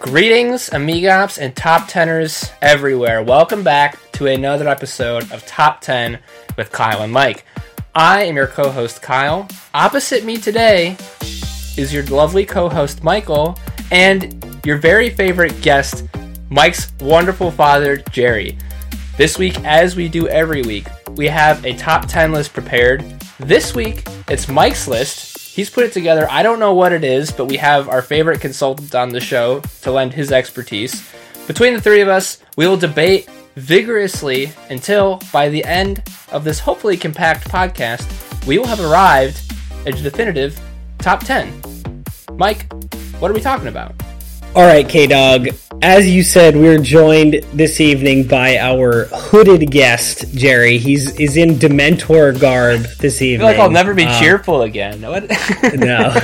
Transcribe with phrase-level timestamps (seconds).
[0.00, 3.20] Greetings, amigops and top teners everywhere.
[3.20, 6.20] Welcome back to another episode of Top 10
[6.56, 7.44] with Kyle and Mike.
[7.96, 9.48] I am your co host, Kyle.
[9.74, 10.96] Opposite me today
[11.76, 13.58] is your lovely co host, Michael,
[13.90, 16.06] and your very favorite guest,
[16.48, 18.56] Mike's wonderful father, Jerry.
[19.16, 20.86] This week, as we do every week,
[21.16, 23.02] we have a top 10 list prepared.
[23.40, 26.24] This week, it's Mike's list, He's put it together.
[26.30, 29.58] I don't know what it is, but we have our favorite consultant on the show
[29.82, 31.04] to lend his expertise.
[31.48, 36.60] Between the three of us, we will debate vigorously until, by the end of this
[36.60, 38.06] hopefully compact podcast,
[38.46, 39.52] we will have arrived
[39.84, 40.60] at a definitive
[40.98, 42.04] top 10.
[42.36, 42.72] Mike,
[43.18, 44.00] what are we talking about?
[44.54, 45.48] All right, K Dog.
[45.82, 50.78] As you said, we're joined this evening by our hooded guest, Jerry.
[50.78, 53.46] He's is in Dementor garb this evening.
[53.46, 55.00] I feel like I'll never be uh, cheerful again.
[55.02, 55.10] no.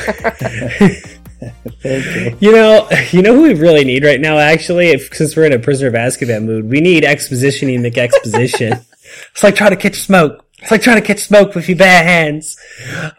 [1.85, 2.37] you.
[2.41, 4.39] you know, you know who we really need right now.
[4.39, 8.73] Actually, if, since we're in a prisoner of Azkaban mood, we need expositioning the exposition.
[9.31, 10.45] it's like trying to catch smoke.
[10.61, 12.57] It's like trying to catch smoke with your bare hands.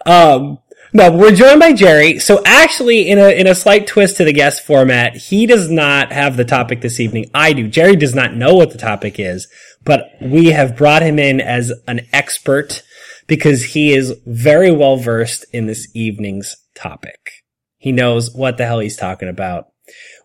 [0.06, 0.58] Um,
[0.96, 2.20] no, we're joined by Jerry.
[2.20, 6.14] So actually, in a in a slight twist to the guest format, he does not
[6.14, 7.30] have the topic this evening.
[7.34, 7.68] I do.
[7.68, 9.50] Jerry does not know what the topic is,
[9.84, 12.82] but we have brought him in as an expert
[13.28, 17.44] because he is very well versed in this evening's topic.
[17.78, 19.68] He knows what the hell he's talking about.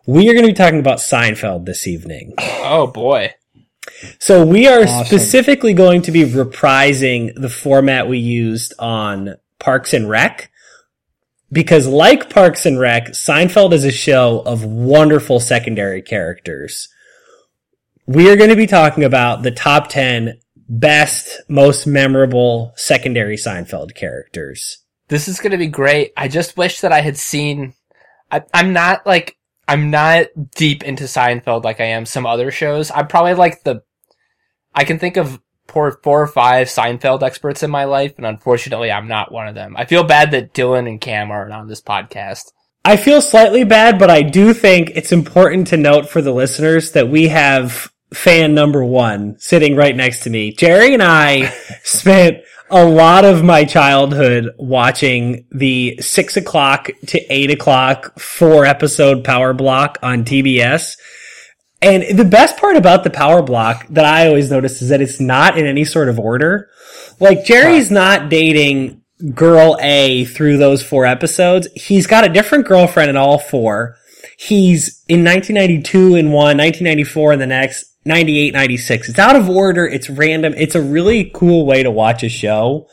[0.07, 2.33] We are going to be talking about Seinfeld this evening.
[2.39, 3.33] Oh boy.
[4.19, 5.05] So we are awesome.
[5.05, 10.47] specifically going to be reprising the format we used on Parks and Rec
[11.51, 16.87] because like Parks and Rec, Seinfeld is a show of wonderful secondary characters.
[18.07, 23.93] We are going to be talking about the top 10 best, most memorable secondary Seinfeld
[23.95, 24.79] characters.
[25.09, 26.13] This is going to be great.
[26.15, 27.73] I just wish that I had seen,
[28.31, 32.91] I, I'm not like, I'm not deep into Seinfeld like I am some other shows.
[32.91, 33.83] I'm probably like the,
[34.73, 35.39] I can think of
[35.71, 39.55] four, four or five Seinfeld experts in my life, and unfortunately, I'm not one of
[39.55, 39.75] them.
[39.77, 42.51] I feel bad that Dylan and Cam aren't on this podcast.
[42.83, 46.93] I feel slightly bad, but I do think it's important to note for the listeners
[46.93, 50.51] that we have fan number one sitting right next to me.
[50.53, 51.49] Jerry and I
[51.83, 52.39] spent
[52.71, 59.53] a lot of my childhood watching the six o'clock to eight o'clock four episode power
[59.53, 60.95] block on TBS
[61.81, 65.19] and the best part about the power block that I always notice is that it's
[65.19, 66.69] not in any sort of order.
[67.19, 69.01] Like Jerry's not dating
[69.33, 71.67] girl A through those four episodes.
[71.75, 73.97] He's got a different girlfriend in all four.
[74.37, 79.09] He's in 1992 in one, 1994 in the next, 98, 96.
[79.09, 79.85] It's out of order.
[79.85, 80.53] It's random.
[80.57, 82.87] It's a really cool way to watch a show.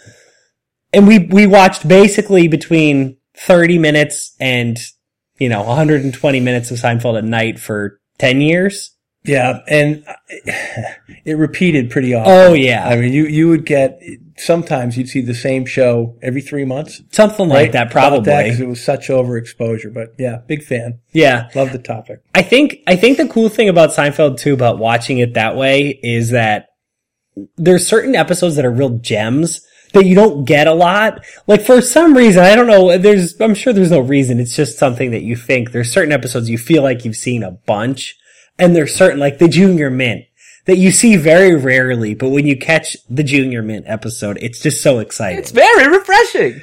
[0.93, 4.79] And we, we watched basically between 30 minutes and,
[5.39, 8.93] you know, 120 minutes of Seinfeld at night for 10 years.
[9.25, 10.05] Yeah, and
[11.25, 12.33] it repeated pretty often.
[12.33, 12.89] Oh yeah.
[12.89, 14.01] I mean, you you would get
[14.37, 17.63] sometimes you'd see the same show every three months, something right?
[17.63, 17.91] like that.
[17.91, 19.93] Probably because it was such overexposure.
[19.93, 21.01] But yeah, big fan.
[21.13, 22.23] Yeah, love the topic.
[22.35, 25.99] I think I think the cool thing about Seinfeld too about watching it that way
[26.03, 26.69] is that
[27.57, 29.61] there's certain episodes that are real gems
[29.99, 31.25] that you don't get a lot.
[31.47, 34.41] Like for some reason, I don't know, there's, I'm sure there's no reason.
[34.41, 37.51] It's just something that you think there's certain episodes you feel like you've seen a
[37.51, 38.17] bunch
[38.59, 40.25] and there's certain, like the Junior Mint
[40.67, 44.83] that you see very rarely, but when you catch the Junior Mint episode, it's just
[44.83, 45.39] so exciting.
[45.39, 46.61] It's very refreshing.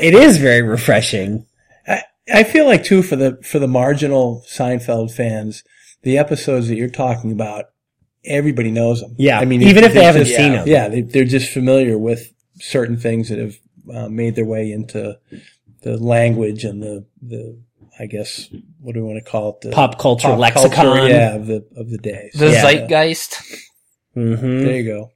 [0.00, 1.46] It is very refreshing.
[1.86, 2.02] I,
[2.32, 5.62] I feel like too for the, for the marginal Seinfeld fans,
[6.02, 7.66] the episodes that you're talking about,
[8.24, 9.14] everybody knows them.
[9.18, 9.38] Yeah.
[9.38, 10.66] I mean, even if they haven't just, seen them.
[10.66, 10.88] Yeah.
[10.88, 13.56] They, are just familiar with certain things that have
[13.92, 15.18] uh, made their way into
[15.82, 17.58] the language and the, the,
[17.98, 18.48] I guess,
[18.80, 19.60] what do we want to call it?
[19.62, 20.70] The pop culture pop lexicon.
[20.70, 22.30] Culture, yeah, of the, of the day.
[22.34, 22.62] The yeah.
[22.62, 23.42] zeitgeist.
[24.16, 24.64] Mm-hmm.
[24.64, 25.10] There you go.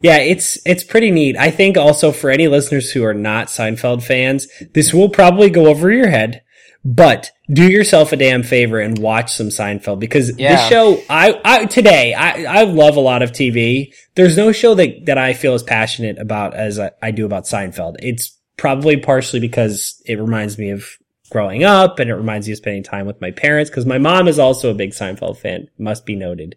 [0.00, 1.36] Yeah, it's, it's pretty neat.
[1.36, 5.66] I think also for any listeners who are not Seinfeld fans, this will probably go
[5.66, 6.42] over your head,
[6.84, 10.56] but do yourself a damn favor and watch some Seinfeld because yeah.
[10.56, 13.94] this show, I, I, today, I, I love a lot of TV.
[14.14, 17.44] There's no show that, that I feel as passionate about as I, I do about
[17.44, 17.96] Seinfeld.
[18.00, 20.88] It's probably partially because it reminds me of
[21.30, 24.26] growing up and it reminds me of spending time with my parents because my mom
[24.26, 26.56] is also a big Seinfeld fan, must be noted.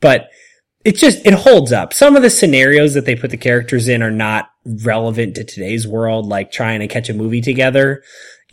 [0.00, 0.30] But
[0.84, 1.94] it just, it holds up.
[1.94, 5.86] Some of the scenarios that they put the characters in are not relevant to today's
[5.86, 8.02] world, like trying to catch a movie together.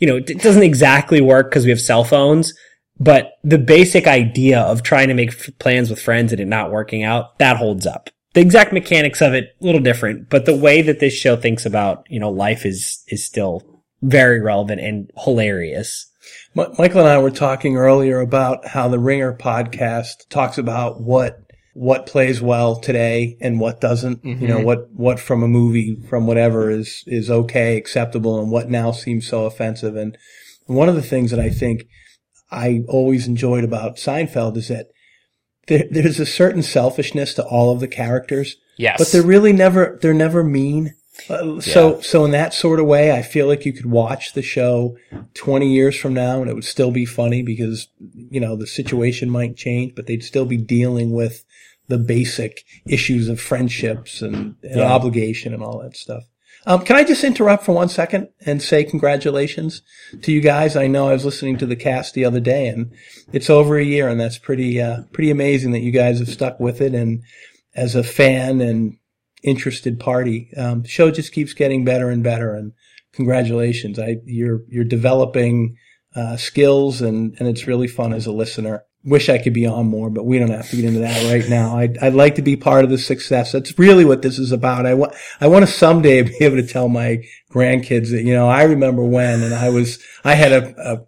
[0.02, 2.52] You know, it doesn't exactly work because we have cell phones,
[2.98, 6.72] but the basic idea of trying to make f- plans with friends and it not
[6.72, 8.10] working out, that holds up.
[8.34, 11.64] The exact mechanics of it, a little different, but the way that this show thinks
[11.64, 13.62] about, you know, life is, is still
[14.02, 16.10] very relevant and hilarious.
[16.56, 21.41] Michael and I were talking earlier about how the Ringer podcast talks about what
[21.74, 24.24] what plays well today and what doesn't.
[24.24, 28.68] You know, what what from a movie from whatever is is okay, acceptable, and what
[28.68, 29.96] now seems so offensive.
[29.96, 30.16] And
[30.66, 31.84] one of the things that I think
[32.50, 34.88] I always enjoyed about Seinfeld is that
[35.68, 38.98] there, there's a certain selfishness to all of the characters, Yes.
[38.98, 40.94] but they're really never they're never mean.
[41.28, 44.42] Uh, so so in that sort of way, I feel like you could watch the
[44.42, 44.96] show
[45.34, 47.88] 20 years from now and it would still be funny because
[48.30, 51.44] you know the situation might change, but they'd still be dealing with
[51.92, 54.92] the basic issues of friendships and, and Yeah.
[54.96, 56.24] obligation and all that stuff.
[56.64, 59.82] Um, can I just interrupt for one second and say congratulations
[60.22, 60.76] to you guys?
[60.76, 62.92] I know I was listening to the cast the other day, and
[63.32, 66.60] it's over a year, and that's pretty uh, pretty amazing that you guys have stuck
[66.60, 66.94] with it.
[66.94, 67.22] And
[67.74, 68.96] as a fan and
[69.42, 72.54] interested party, um, the show just keeps getting better and better.
[72.54, 72.72] And
[73.12, 73.98] congratulations!
[73.98, 75.76] I you're you're developing
[76.14, 78.84] uh, skills, and and it's really fun as a listener.
[79.04, 81.48] Wish I could be on more, but we don't have to get into that right
[81.48, 81.76] now.
[81.76, 83.50] I'd, I'd like to be part of the success.
[83.52, 84.86] That's really what this is about.
[84.86, 88.48] I want, I want to someday be able to tell my grandkids that, you know,
[88.48, 91.06] I remember when, and I was, I had a, a,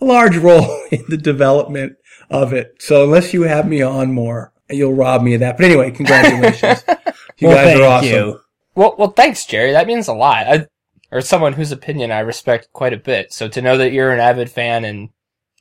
[0.00, 1.96] a large role in the development
[2.30, 2.76] of it.
[2.78, 5.56] So unless you have me on more, you'll rob me of that.
[5.56, 6.84] But anyway, congratulations.
[7.38, 8.08] You well, guys thank are awesome.
[8.08, 8.40] you.
[8.74, 9.72] Well, well, thanks, Jerry.
[9.72, 10.46] That means a lot.
[10.46, 10.66] I,
[11.12, 13.32] or someone whose opinion I respect quite a bit.
[13.32, 15.10] So to know that you're an avid fan and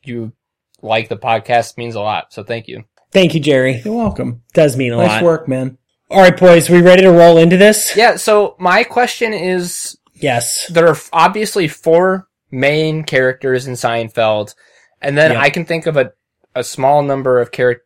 [0.04, 0.33] you
[0.81, 2.33] like the podcast means a lot.
[2.33, 2.83] So thank you.
[3.12, 3.81] Thank you, Jerry.
[3.83, 4.42] You're welcome.
[4.54, 5.24] Does mean a Nice lot.
[5.24, 5.77] work, man.
[6.10, 7.95] All right, boys, we ready to roll into this?
[7.95, 8.18] Yeah.
[8.18, 10.68] So my question is, Yes.
[10.68, 14.54] there are obviously four main characters in Seinfeld,
[15.01, 15.42] and then Yeah.
[15.42, 16.12] I can think of a
[16.57, 17.81] a small number of char-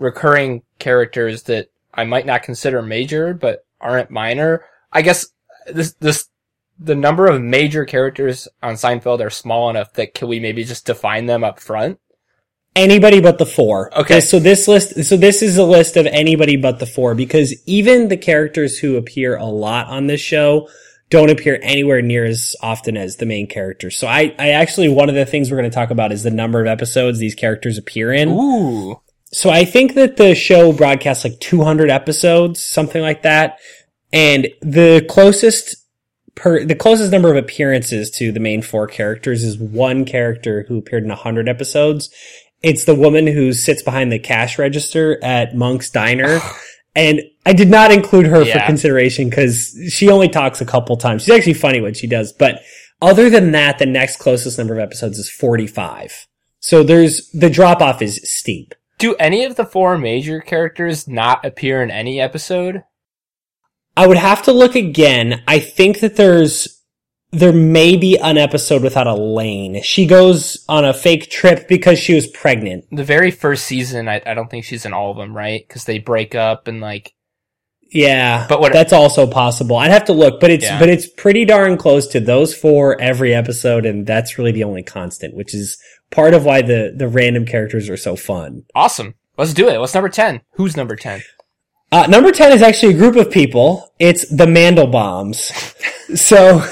[0.00, 4.64] recurring characters that I might not consider major, but aren't minor.
[4.92, 5.26] I guess
[5.68, 6.26] this this
[6.78, 10.86] the number of major characters on Seinfeld are small enough that can we maybe just
[10.86, 11.98] define them up front?
[12.76, 13.96] Anybody but the four.
[13.98, 14.20] Okay.
[14.20, 18.08] So this list, so this is a list of anybody but the four because even
[18.08, 20.68] the characters who appear a lot on this show
[21.10, 23.96] don't appear anywhere near as often as the main characters.
[23.96, 26.30] So I, I actually, one of the things we're going to talk about is the
[26.30, 28.28] number of episodes these characters appear in.
[28.28, 29.00] Ooh,
[29.32, 33.58] So I think that the show broadcasts like 200 episodes, something like that.
[34.12, 35.76] And the closest
[36.36, 40.78] per, the closest number of appearances to the main four characters is one character who
[40.78, 42.08] appeared in 100 episodes.
[42.62, 46.40] It's the woman who sits behind the cash register at Monk's Diner.
[46.94, 51.22] and I did not include her for consideration because she only talks a couple times.
[51.22, 52.32] She's actually funny when she does.
[52.32, 52.62] But
[53.00, 56.26] other than that, the next closest number of episodes is 45.
[56.58, 58.74] So there's, the drop off is steep.
[58.98, 62.82] do any of the four major characters not appear in any episode?
[63.96, 65.42] I would have to look again.
[65.48, 66.79] I think that there's
[67.32, 69.82] there may be an episode without Elaine.
[69.82, 72.86] She goes on a fake trip because she was pregnant.
[72.90, 75.66] The very first season, I, I don't think she's in all of them, right?
[75.66, 77.12] Because they break up and like
[77.92, 79.76] Yeah, But what- that's also possible.
[79.76, 80.78] I'd have to look, but it's Yeah.
[80.78, 84.82] but it's pretty darn close to those four every episode, and that's really the only
[84.82, 85.78] constant, which is
[86.10, 88.64] part of why the the random characters are so fun.
[88.74, 89.14] awesome.
[89.38, 89.78] Let's do it.
[89.80, 90.40] What's number ten?
[90.54, 91.22] Who's number ten?
[91.92, 93.92] Uh, number 10 is actually a group of people.
[93.98, 95.50] It's the Mandelbaums.
[96.16, 96.62] so,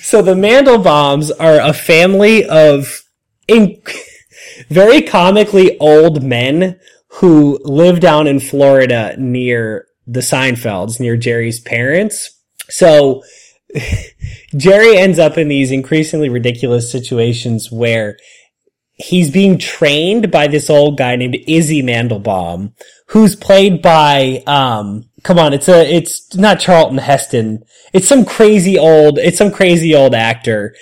[0.00, 3.02] so the Mandelbaums are a family of
[3.46, 3.82] in-
[4.68, 6.78] very comically old men
[7.08, 12.30] who live down in Florida near the Seinfelds, near Jerry's parents.
[12.68, 13.22] So,
[14.56, 18.16] Jerry ends up in these increasingly ridiculous situations where
[18.98, 22.72] he's being trained by this old guy named Izzy Mandelbaum,
[23.06, 27.64] who's played by um come on, it's a it's not Charlton Heston.
[27.92, 30.74] It's some crazy old it's some crazy old actor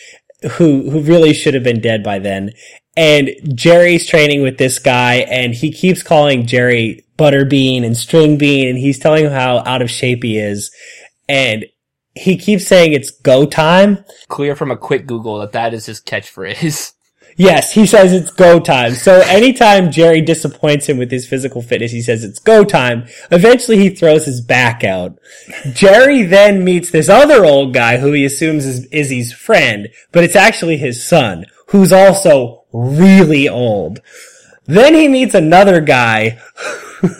[0.52, 2.52] who who really should have been dead by then.
[2.96, 8.68] And Jerry's training with this guy and he keeps calling Jerry Butterbean and String Bean
[8.68, 10.70] and he's telling him how out of shape he is.
[11.28, 11.66] And
[12.14, 14.02] he keeps saying it's go time.
[14.28, 16.94] Clear from a quick Google that that is his catchphrase.
[17.38, 18.94] Yes, he says it's go time.
[18.94, 23.06] So anytime Jerry disappoints him with his physical fitness, he says it's go time.
[23.30, 25.18] Eventually he throws his back out.
[25.72, 30.36] Jerry then meets this other old guy who he assumes is Izzy's friend, but it's
[30.36, 34.00] actually his son, who's also really old.
[34.64, 36.38] Then he meets another guy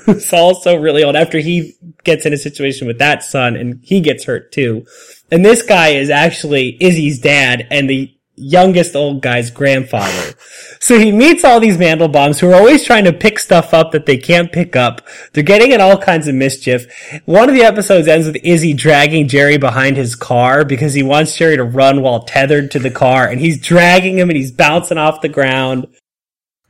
[0.07, 4.01] who's also really old after he gets in a situation with that son and he
[4.01, 4.87] gets hurt too.
[5.31, 10.35] And this guy is actually Izzy's dad and the youngest old guy's grandfather.
[10.79, 14.07] so he meets all these Mandelbaums who are always trying to pick stuff up that
[14.07, 15.01] they can't pick up.
[15.33, 16.87] They're getting in all kinds of mischief.
[17.25, 21.37] One of the episodes ends with Izzy dragging Jerry behind his car because he wants
[21.37, 24.99] Jerry to run while tethered to the car and he's dragging him and he's bouncing
[24.99, 25.87] off the ground.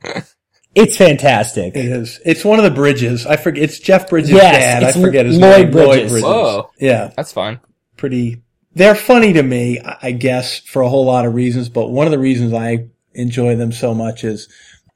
[0.75, 1.75] It's fantastic.
[1.75, 2.19] It is.
[2.23, 3.25] It's one of the bridges.
[3.25, 3.63] I forget.
[3.63, 4.83] It's Jeff Bridges' Yes, dad.
[4.83, 5.71] I forget his Lloyd name.
[5.71, 6.21] Bridges.
[6.21, 6.69] Whoa.
[6.77, 7.59] Yeah, That's fine.
[7.95, 8.43] pretty.
[8.77, 11.67] They're funny to me, I guess, for a whole lot of reasons.
[11.69, 14.47] But one of the reasons I enjoy them so much is,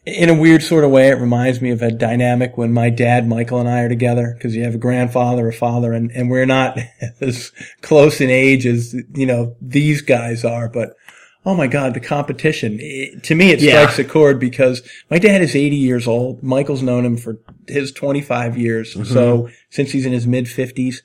[0.06, 3.28] in a weird sort of way, it reminds me of a dynamic when my dad,
[3.28, 6.46] Michael, and I are together because you have a grandfather, a father, and and we're
[6.46, 6.78] not
[7.22, 10.96] as close in age as you know these guys are, but.
[11.44, 12.78] Oh my God, the competition.
[12.80, 13.72] It- to me, it Yeah.
[13.82, 16.44] strikes a chord because my dad is 80 years old.
[16.44, 18.94] Michael's known him for his 25 years.
[18.94, 19.12] Mm-hmm.
[19.12, 20.98] So since he's in his mid 50s,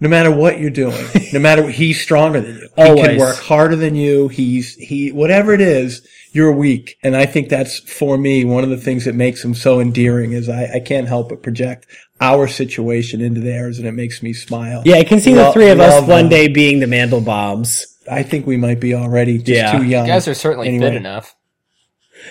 [0.00, 2.68] no matter what you're doing, no matter he's stronger than you.
[2.76, 4.28] He can work harder than you.
[4.28, 6.96] He's he whatever it is, you're weak.
[7.02, 10.32] And I think that's for me one of the things that makes him so endearing
[10.32, 11.86] is I, I can't help but project
[12.20, 14.82] our situation into theirs and it makes me smile.
[14.84, 16.30] Yeah, I can see the three of us love one them.
[16.30, 17.84] day being the Mandelbaums.
[18.10, 19.72] I think we might be already just Yeah.
[19.78, 20.06] too young.
[20.06, 20.86] You guys are certainly Anyway.
[20.86, 21.34] fit enough.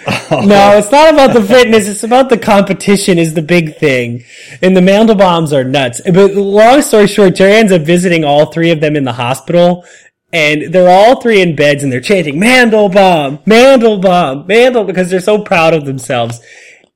[0.32, 1.88] No, it's not about the fitness.
[1.88, 4.24] It's about the competition is the big thing.
[4.62, 6.01] And the Mandelbaums are nuts.
[6.06, 9.86] But long story short, Jerry ends up visiting all three of them in the hospital.
[10.34, 15.42] And they're all three in beds and they're chanting, Mandelbaum, Mandelbaum, Mandel, because they're so
[15.42, 16.42] proud of themselves.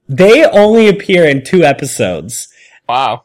[0.10, 2.50] They only appear in two episodes.
[2.89, 3.24] Wow.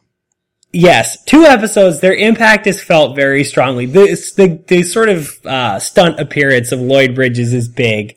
[0.71, 1.99] Yes, two episodes.
[1.99, 3.85] Their impact is felt very strongly.
[3.85, 8.15] This, the the sort of uh, stunt appearance of Lloyd Bridges is big,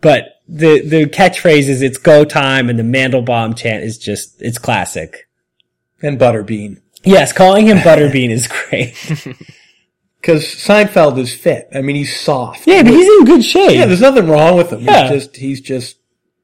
[0.00, 4.58] but the the catchphrase is "It's go time" and the Mandelbaum chant is just it's
[4.58, 5.28] classic.
[6.02, 6.80] and Butterbean.
[7.04, 8.94] Yes, calling him Butterbean is great.
[10.20, 11.66] Because Seinfeld is fit.
[11.74, 12.66] I mean, he's soft.
[12.66, 13.70] Yeah, but he's in good shape.
[13.72, 14.82] Yeah, there's nothing wrong with him.
[14.82, 15.04] Yeah.
[15.10, 15.96] He's just he's just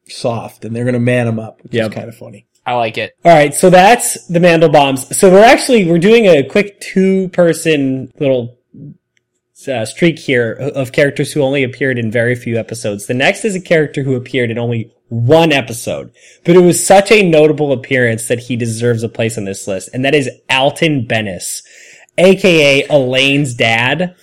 [0.09, 1.91] soft, and they're going to man him up, which Yep.
[1.91, 2.47] is kind of funny.
[2.65, 3.13] I like it.
[3.23, 5.13] All right, so that's the Mandelbaums.
[5.15, 8.57] So we're actually we're doing a quick two person little
[9.69, 13.07] uh, streak here of characters who only appeared in very few episodes.
[13.07, 16.13] The next is a character who appeared in only one episode,
[16.45, 19.91] but it was such a notable appearance that he deserves a place on this list,
[19.95, 21.63] and that is Alton Benes,
[22.19, 24.15] aka Elaine's dad.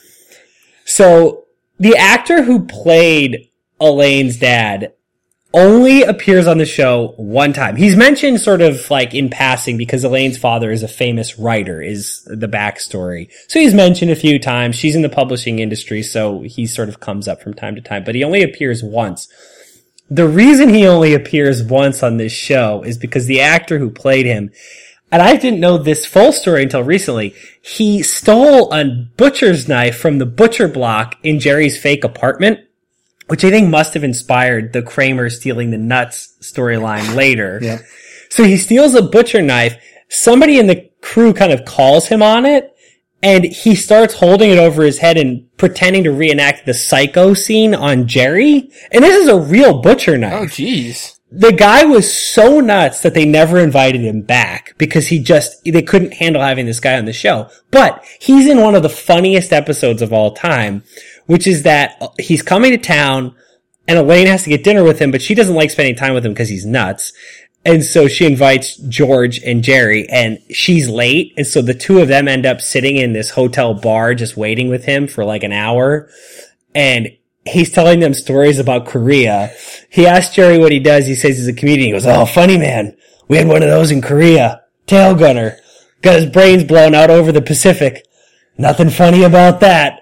[0.86, 1.46] So
[1.80, 3.50] the actor who played
[3.80, 4.94] Elaine's dad
[5.54, 7.76] only appears on the show one time.
[7.76, 12.24] He's mentioned sort of like in passing because Elaine's father is a famous writer, is
[12.26, 13.32] the backstory.
[13.48, 14.76] So he's mentioned a few times.
[14.76, 18.04] She's in the publishing industry, so he sort of comes up from time to time,
[18.04, 19.28] but he only appears once.
[20.10, 24.26] The reason he only appears once on this show is because the actor who played
[24.26, 24.52] him,
[25.12, 28.84] and I didn't know this full story until recently, he stole a
[29.16, 32.60] butcher's knife from the butcher block in Jerry's fake apartment
[33.28, 37.60] which I think must have inspired the Kramer stealing the nuts storyline later.
[37.62, 37.80] Yeah.
[38.30, 39.78] So he steals a butcher knife.
[40.10, 42.76] Somebody in the crew kind of calls him on it
[43.22, 47.74] and he starts holding it over his head and pretending to reenact the psycho scene
[47.76, 48.70] on Jerry.
[48.92, 51.20] And this is a real butcher knife Oh, jeez.
[51.32, 55.82] the guy was so nuts that they never invited him back because he just they
[55.84, 57.50] couldn't handle having this guy on the show.
[57.72, 60.84] But he's in one of the funniest episodes of all time,
[61.26, 63.36] which is that he's coming to town
[63.88, 66.26] and Elaine has to get dinner with him, but she doesn't like spending time with
[66.26, 67.14] him because he's nuts.
[67.66, 71.34] And so she invites George and Jerry and she's late.
[71.38, 74.70] And so the two of them end up sitting in this hotel bar just waiting
[74.70, 76.10] with him for like an hour.
[76.76, 77.10] And
[77.46, 79.54] he's telling them stories about Korea.
[79.90, 81.06] He asks Jerry what he does.
[81.06, 81.88] He says he's a comedian.
[81.88, 82.98] He goes, Oh, funny man.
[83.30, 84.64] We had one of those in Korea.
[84.86, 85.58] Tail gunner.
[86.02, 88.06] Got his brains blown out over the Pacific.
[88.58, 90.02] Nothing funny about that.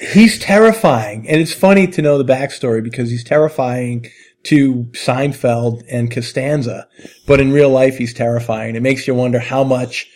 [0.00, 4.06] He's terrifying, and it's funny to know the backstory because he's terrifying
[4.44, 6.86] to Seinfeld and Costanza,
[7.26, 8.76] but in real life he's terrifying.
[8.76, 10.08] It makes you wonder how much.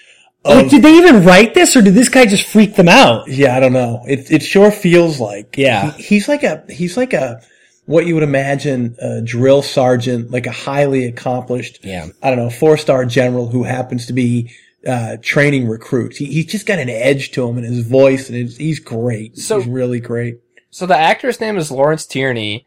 [0.44, 3.28] Like, did they even write this or did this guy just freak them out?
[3.28, 4.02] yeah, I don't know.
[4.08, 5.92] It it sure feels like Yeah.
[5.92, 7.40] He- he's like a he's like a
[7.86, 12.08] what you would imagine a drill sergeant, like a highly accomplished, Yeah.
[12.22, 14.50] I don't know, four star general who happens to be
[14.86, 16.16] uh, training recruits.
[16.16, 19.38] He, he's just got an edge to him in his voice, and it's, he's great.
[19.38, 20.40] So- he's really great.
[20.70, 22.66] So the actor's name is Lawrence Tierney,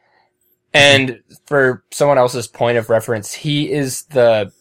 [0.73, 4.51] and for someone else's point of reference, he is the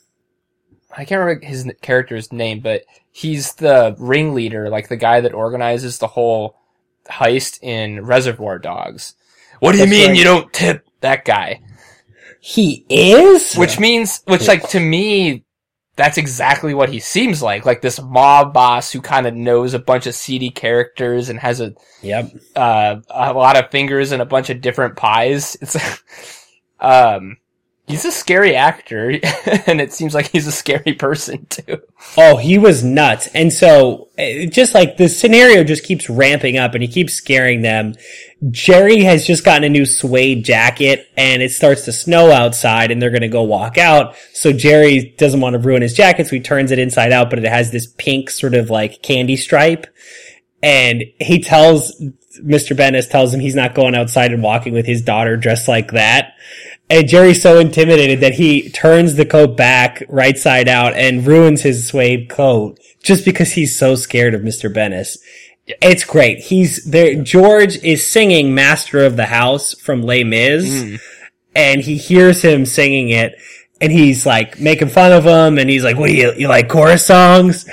[0.97, 5.99] I can't remember his character's name, but he's the ringleader, like the guy that organizes
[5.99, 6.57] the whole
[7.09, 9.15] heist in Reservoir Dogs.
[9.61, 10.17] What do you That's mean right.
[10.17, 11.61] you don't tip that guy?
[12.41, 13.55] He is?
[13.55, 15.44] Which means, which like to me,
[15.97, 17.65] that's exactly what he seems like.
[17.65, 21.61] Like this mob boss who kind of knows a bunch of seedy characters and has
[21.61, 22.33] a, Yep.
[22.57, 25.57] uh, a lot of fingers and a bunch of different pies.
[25.63, 25.77] It's,
[26.81, 27.39] um,
[27.87, 29.11] he's a scary actor
[29.67, 31.81] and it seems like he's a scary person too.
[32.17, 33.29] Oh, he was nuts.
[33.29, 37.63] And so, eh, just like the scenario just keeps ramping up and he keeps scaring
[37.63, 37.95] them.
[38.51, 43.01] Jerry has just gotten a new suede jacket and it starts to snow outside and
[43.01, 44.17] they're going to go walk out.
[44.33, 46.27] So Jerry doesn't want to ruin his jacket.
[46.27, 49.37] So he turns it inside out, but it has this pink sort of like candy
[49.37, 49.87] stripe.
[50.63, 52.01] And he tells
[52.43, 52.77] Mr.
[52.77, 56.35] Benes tells him he's not going outside and walking with his daughter dressed like that.
[56.91, 61.63] And Jerry's so intimidated that he turns the coat back right side out and ruins
[61.63, 64.73] his suede coat just because he's so scared of Mr.
[64.73, 65.19] Benes.
[65.66, 66.40] It's great.
[66.40, 67.14] He's there.
[67.23, 70.97] George is singing Master of the House from Les Mis mm-hmm.
[71.54, 73.35] and he hears him singing it
[73.80, 76.68] and he's like making fun of him and he's like, what do you, you like
[76.68, 77.66] chorus songs?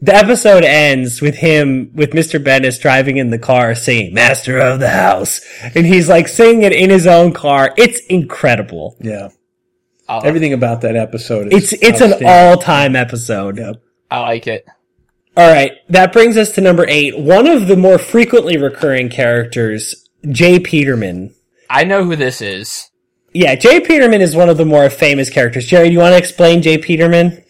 [0.00, 2.42] The episode ends with him, with Mr.
[2.42, 5.40] Benes driving in the car singing Master of the House.
[5.74, 7.72] And he's like singing it in his own car.
[7.78, 8.96] It's incredible.
[9.00, 9.30] Yeah.
[10.08, 13.56] I, Everything about that episode is It's, it's an all-time episode.
[13.56, 13.76] Yep.
[14.10, 14.66] I like it.
[15.36, 15.72] All right.
[15.88, 17.18] That brings us to number eight.
[17.18, 20.58] One of the more frequently recurring characters, J.
[20.60, 21.34] Peterman.
[21.68, 22.90] I know who this is.
[23.32, 23.80] Yeah, J.
[23.80, 25.66] Peterman is one of the more famous characters.
[25.66, 26.78] Jerry, do you want to explain J.
[26.78, 27.42] Peterman?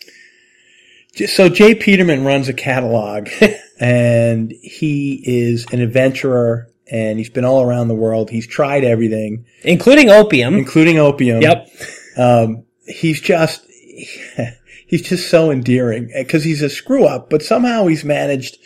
[1.26, 1.74] So J.
[1.74, 3.28] Peterman runs a catalog
[3.80, 8.30] and he is an adventurer and he's been all around the world.
[8.30, 10.54] He's tried everything, Including opium.
[10.56, 11.42] including opium.
[11.42, 11.68] Yep.
[12.16, 13.62] Um, he's just,
[14.94, 18.58] he's just so endearing because he's a screw up, but somehow he's managed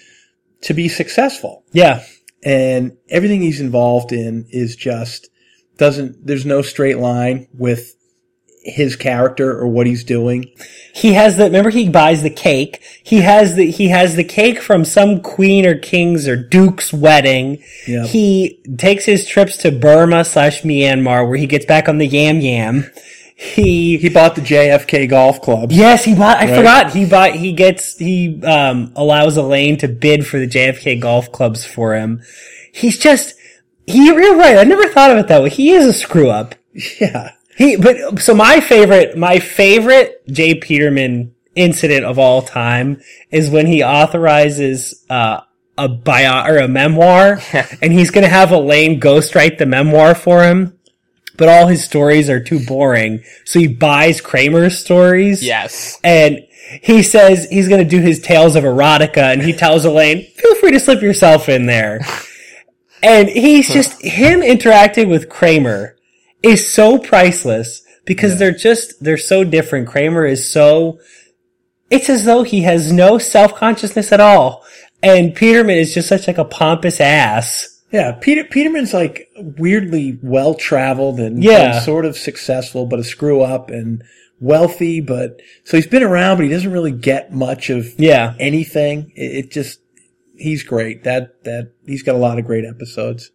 [0.60, 2.02] to be successful Yeah.
[2.44, 5.28] and everything he's involved in is just
[5.78, 7.94] doesn't, there's no straight line with
[8.64, 10.52] his character or what he's doing.
[10.92, 12.82] He has the, remember he buys the cake.
[13.02, 17.62] He has the, he has the cake from some queen or king's or duke's wedding.
[17.86, 18.04] Yeah.
[18.04, 22.40] He takes his trips to Burma slash Myanmar where he gets back on the yam
[22.40, 22.90] yam.
[23.40, 25.70] He, He bought the JFK golf club.
[25.70, 26.56] yes, he bought, I Right.
[26.56, 31.30] forgot, he bought, he gets, he, um, allows Elaine to bid for the JFK golf
[31.30, 32.20] clubs for him.
[32.72, 33.34] He's just,
[33.86, 34.58] he, you're right.
[34.58, 35.50] I never thought of it that way.
[35.50, 36.56] He is a screw up.
[37.00, 37.30] Yeah.
[37.56, 40.54] He, but so my favorite, my favorite J.
[40.56, 45.40] Peterman incident of all time is when he authorizes uh,
[45.76, 47.40] a bio or a memoir,
[47.82, 50.77] and he's going to have Elaine ghostwrite the memoir for him.
[51.38, 55.42] But all his stories are too boring, so he buys Kramer's stories.
[55.42, 55.98] Yes.
[56.04, 56.46] And
[56.82, 60.54] he says he's going to do his tales of erotica, and he tells Elaine, "Feel
[60.56, 62.00] free to slip yourself in there."
[63.00, 65.96] And he's just him interacting with Kramer
[66.42, 69.86] is so priceless because they're just they're so different.
[69.86, 70.98] Kramer is so
[71.90, 74.64] it's as though he has no self consciousness at all,
[75.02, 77.77] and Peterman is just such like a pompous ass.
[77.90, 81.76] Yeah, Peter Peterman's like weirdly well traveled and, Yeah.
[81.76, 84.02] and sort of successful, but a screw up and
[84.40, 85.00] wealthy.
[85.00, 89.12] But so he's been around, but he doesn't really get much of Yeah, anything.
[89.16, 89.80] It, it just
[90.36, 91.04] he's great.
[91.04, 93.30] That that he's got a lot of great episodes.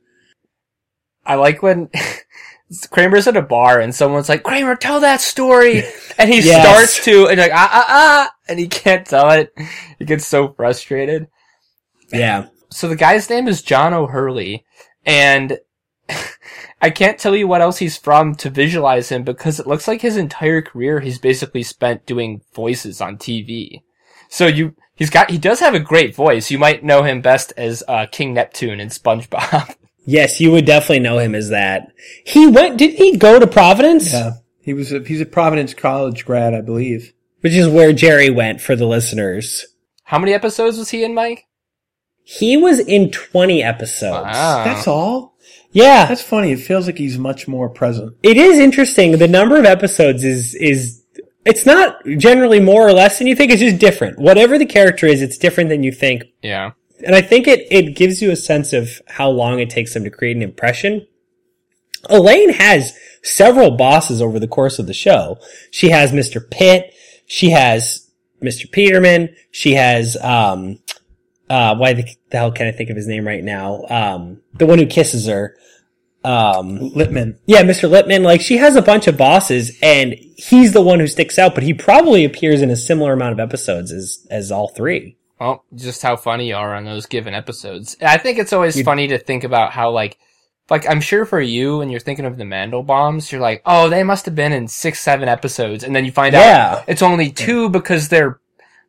[1.26, 1.90] I like when
[2.92, 5.84] Kramer's at a bar and someone's like, Kramer, tell that story.
[6.20, 6.62] And he Yes.
[6.64, 9.52] starts to, and like, ah, ah, ah, and he can't tell it.
[9.98, 11.28] He gets so frustrated.
[12.12, 12.48] yeah.
[12.74, 14.66] So the guy's name is John O'Hurley,
[15.06, 15.60] and
[16.82, 20.02] I can't tell you what else he's from to visualize him because it looks like
[20.02, 23.82] his entire career he's basically spent doing voices on TV.
[24.30, 26.50] So you, he's got, he does have a great voice.
[26.50, 29.76] You might know him best as uh, King Neptune in SpongeBob.
[30.06, 31.88] Yes, you would definitely know him as that.
[32.26, 32.78] He went.
[32.78, 34.12] Did he go to Providence?
[34.12, 34.32] Yeah,
[34.62, 37.14] he was a, he's a Providence College grad, I believe.
[37.40, 39.66] Which is where Jerry went for the listeners.
[40.04, 41.46] How many episodes was he in, Mike?
[42.24, 44.26] He was in 20 episodes.
[44.26, 44.64] Wow.
[44.64, 45.36] That's all.
[45.72, 46.06] Yeah.
[46.06, 46.52] That's funny.
[46.52, 48.16] It feels like he's much more present.
[48.24, 49.18] It is interesting.
[49.18, 51.04] The number of episodes is, is,
[51.46, 53.52] it's not generally more or less than you think.
[53.52, 54.20] It's just different.
[54.20, 56.24] Whatever the character is, it's different than you think.
[56.42, 56.72] Yeah.
[57.06, 60.06] And I think it, it gives you a sense of how long it takes them
[60.06, 61.06] to create an impression.
[62.10, 65.38] Elaine has several bosses over the course of the show.
[65.72, 66.50] She has Mr.
[66.50, 66.94] Pitt.
[67.26, 68.10] She has
[68.42, 68.72] Mr.
[68.72, 69.36] Peterman.
[69.52, 70.80] She has, um,
[71.50, 73.84] uh, why the, the hell can I think of his name right now?
[73.90, 75.56] Um, the one who kisses her.
[76.26, 77.38] Um, Littman.
[77.48, 77.90] yeah, Mr.
[77.90, 81.54] Lippman, like she has a bunch of bosses and he's the one who sticks out,
[81.54, 85.18] but he probably appears in a similar amount of episodes as, as all three.
[85.42, 87.98] Well, just how funny you are on those given episodes.
[88.02, 90.18] I think it's always funny to think about how like
[90.70, 94.04] like I'm sure for you, when you're thinking of the Mandelbaums, you're like, oh, they
[94.04, 96.76] must have been in six, seven episodes, and then you find Yeah.
[96.78, 98.40] out it's only two because their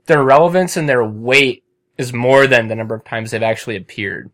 [0.07, 1.64] their relevance and their weight
[1.97, 4.31] is more than the number of times they've actually appeared.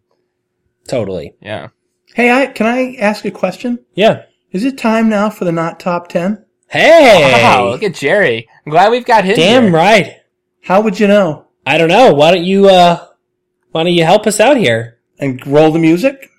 [0.88, 1.34] Totally.
[1.40, 1.68] Yeah.
[2.14, 3.84] Hey, I, can I ask a question?
[3.94, 4.24] Yeah.
[4.50, 6.44] Is it time now for the not top 10?
[6.68, 7.42] Hey.
[7.42, 8.48] Wow, look at Jerry.
[8.64, 9.36] I'm glad we've got him.
[9.36, 9.72] Damn here.
[9.72, 10.16] right.
[10.62, 11.46] How would you know?
[11.66, 12.14] I don't know.
[12.14, 13.06] Why don't you, uh,
[13.70, 14.98] why don't you help us out here?
[15.18, 16.30] And roll the music?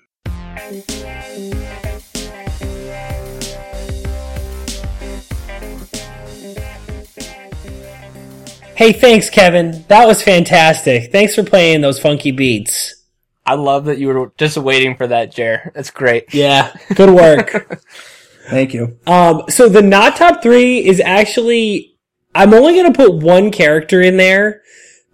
[8.82, 9.84] Hey, thanks, Kevin.
[9.86, 11.12] That was fantastic.
[11.12, 13.04] Thanks for playing those funky beats.
[13.46, 15.70] I love that you were just waiting for that, Jer.
[15.72, 16.34] That's great.
[16.34, 16.74] Yeah.
[16.96, 17.80] Good work.
[18.50, 18.98] Thank you.
[19.06, 21.96] Um, so the not top three is actually,
[22.34, 24.62] I'm only going to put one character in there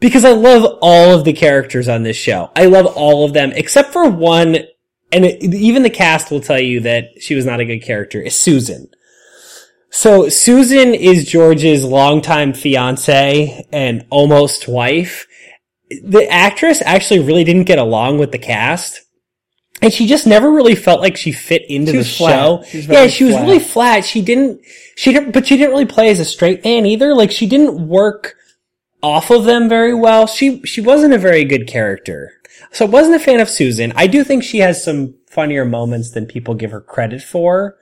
[0.00, 2.50] because I love all of the characters on this show.
[2.56, 4.56] I love all of them except for one,
[5.12, 8.18] and it, even the cast will tell you that she was not a good character,
[8.18, 8.88] is Susan.
[9.90, 15.26] So Susan is George's longtime fiance and almost wife.
[16.04, 19.00] The actress actually really didn't get along with the cast.
[19.80, 22.32] And she just never really felt like she fit into the flat.
[22.32, 22.64] show.
[22.66, 23.44] She yeah, she was flat.
[23.44, 24.04] really flat.
[24.04, 24.60] She didn't,
[24.96, 27.14] she didn't, but she didn't really play as a straight man either.
[27.14, 28.34] Like she didn't work
[29.02, 30.26] off of them very well.
[30.26, 32.32] She, she wasn't a very good character.
[32.72, 33.92] So I wasn't a fan of Susan.
[33.96, 37.76] I do think she has some funnier moments than people give her credit for.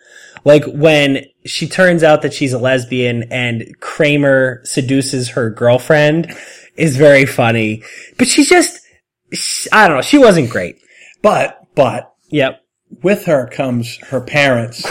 [0.45, 6.33] Like when she turns out that she's a lesbian and Kramer seduces her girlfriend
[6.77, 7.83] is very funny.
[8.19, 8.81] But she's just,
[9.33, 10.79] she- I don't know, she wasn't great.
[11.23, 12.61] But, but, Yep.
[13.03, 14.85] with her comes her parents.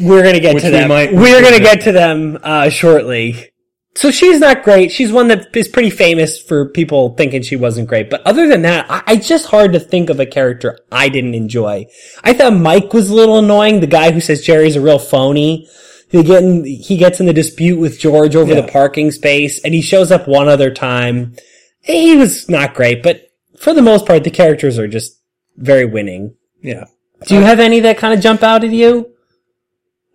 [0.00, 0.88] We're gonna get Which to we them.
[0.88, 3.51] might- We're gonna get to them uh, shortly.
[3.94, 4.90] So she's not great.
[4.90, 8.08] She's one that is pretty famous for people thinking she wasn't great.
[8.08, 11.34] But other than that, I, it's just hard to think of a character I didn't
[11.34, 11.86] enjoy.
[12.24, 13.80] I thought Mike was a little annoying.
[13.80, 15.68] The guy who says Jerry's a real phony.
[16.10, 18.60] Get in, he gets in the dispute with George over Yeah.
[18.62, 21.34] the parking space, and he shows up one other time.
[21.80, 23.28] He was not great, but
[23.58, 25.18] for the most part, the characters are just
[25.56, 26.34] very winning.
[26.62, 26.84] Yeah.
[27.26, 29.10] Do you have any that kind of jump out at you?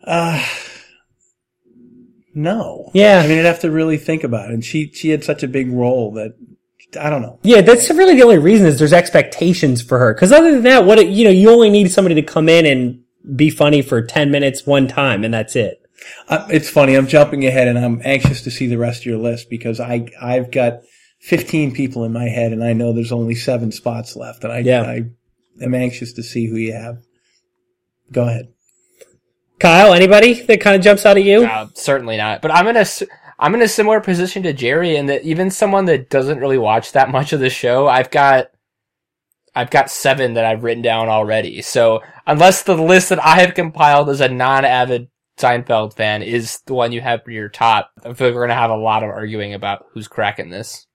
[0.04, 0.44] Uh,
[2.38, 2.92] no.
[2.94, 3.22] Yeah.
[3.24, 4.54] I mean, I'd have to really think about it.
[4.54, 6.36] And she, she had such a big role that,
[7.00, 7.40] I don't know.
[7.44, 10.14] Yeah, that's really the only reason is there's expectations for her.
[10.14, 13.04] Because other than that, what you know, you only need somebody to come in and
[13.36, 15.82] be funny for ten minutes one time, and that's it.
[16.30, 16.96] Uh, it's funny.
[16.96, 20.08] I'm jumping ahead and I'm anxious to see the rest of your list because I,
[20.22, 20.82] I've got
[21.22, 24.44] 15 people in my head and I know there's only seven spots left.
[24.44, 24.84] And I, Yeah.
[24.84, 25.02] I
[25.62, 27.00] am anxious to see who you have.
[28.12, 28.50] Go ahead.
[29.60, 31.46] Kyle, anybody that kind of jumps out at you?
[31.46, 32.42] Uh, certainly not.
[32.42, 33.04] But I'm in a s-
[33.40, 36.92] I'm in a similar position to Jerry in that even someone that doesn't really watch
[36.94, 38.48] that much of the show, I've got
[39.56, 41.62] I've got seven that I've written down already.
[41.64, 45.08] So unless the list that I have compiled as a non-avid
[45.40, 48.60] Seinfeld fan is the one you have for your top, I feel like we're gonna
[48.60, 50.86] have a lot of arguing about who's cracking this.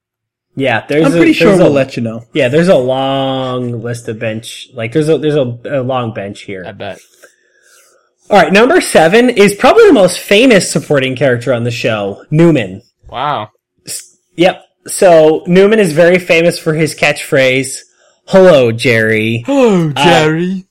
[0.55, 1.07] Yeah, there's.
[1.07, 2.25] I'm a- pretty sure there's we'll let you know.
[2.35, 4.69] Yeah, there's a long list of bench.
[4.75, 6.63] Like there's a there's a, a long bench here.
[6.67, 6.99] I bet.
[8.33, 12.81] All right, number seven is probably the most famous supporting character on the show, Newman.
[13.07, 13.51] Wow.
[14.37, 14.65] Yep.
[14.87, 17.81] So Newman is very famous for his catchphrase,
[18.27, 20.65] "Hello, Jerry." Hello, Jerry.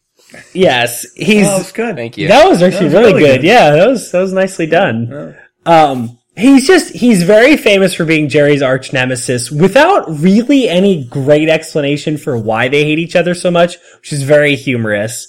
[0.53, 1.95] Yes, he's Oh, it's good.
[1.95, 2.29] Thank you.
[2.29, 3.41] That was actually was really, really good.
[3.41, 3.47] good.
[3.47, 5.35] Yeah, that was that was nicely done.
[5.67, 11.47] Um, he's just he's very famous for being Jerry's arch nemesis without really any great
[11.47, 15.27] explanation for why they hate each other so much, which is very humorous.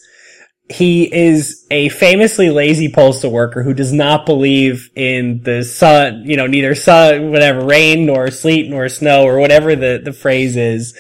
[0.73, 6.37] He is a famously lazy postal worker who does not believe in the sun, you
[6.37, 10.99] know, neither sun, whatever, rain nor sleet nor snow or whatever the, the phrase is.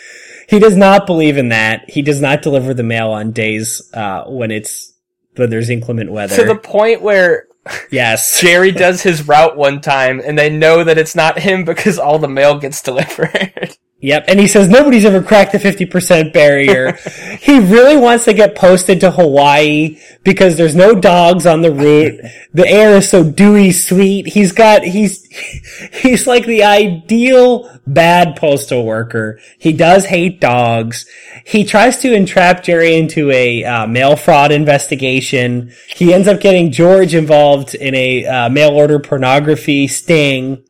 [0.48, 1.88] He does not believe in that.
[1.88, 4.92] He does not deliver the mail on days, uh, when it's,
[5.36, 6.36] when there's inclement weather.
[6.36, 7.46] To the point where
[7.90, 8.40] yes.
[8.40, 12.18] Jerry does his route one time and they know that it's not him because all
[12.18, 13.76] the mail gets delivered.
[14.02, 14.24] Yep.
[14.26, 16.92] And he says nobody's ever cracked the 50% barrier.
[17.40, 22.20] he really wants to get posted to Hawaii because there's no dogs on the route.
[22.52, 24.26] The air is so dewy sweet.
[24.26, 25.24] He's got, he's,
[25.92, 29.38] he's like the ideal bad postal worker.
[29.56, 31.06] He does hate dogs.
[31.44, 35.72] He tries to entrap Jerry into a uh, mail fraud investigation.
[35.86, 40.64] He ends up getting George involved in a uh, mail order pornography sting.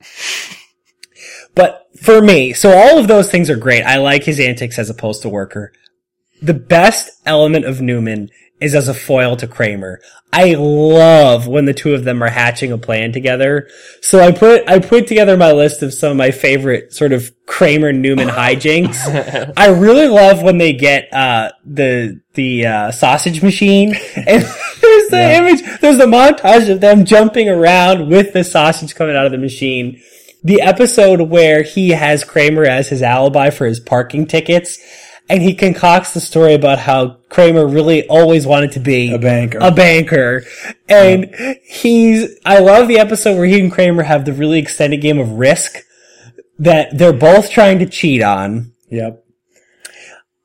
[1.54, 3.82] But for me, so all of those things are great.
[3.82, 5.72] I like his antics as a postal worker.
[6.40, 10.00] The best element of Newman is as a foil to Kramer.
[10.32, 13.68] I love when the two of them are hatching a plan together.
[14.00, 17.30] So I put I put together my list of some of my favorite sort of
[17.46, 19.52] Kramer Newman hijinks.
[19.56, 25.16] I really love when they get uh the the uh, sausage machine and there's the
[25.18, 25.38] Yeah.
[25.46, 29.38] image there's a montage of them jumping around with the sausage coming out of the
[29.38, 30.00] machine.
[30.44, 34.78] The episode where he has Kramer as his alibi for his parking tickets
[35.30, 39.58] and he concocts the story about how Kramer really always wanted to be A banker.
[39.60, 40.42] a banker.
[40.88, 41.32] And
[41.64, 45.30] he's, I love the episode where he and Kramer have the really extended game of
[45.30, 45.78] Risk
[46.58, 48.72] that they're both trying to cheat on.
[48.90, 49.24] Yep.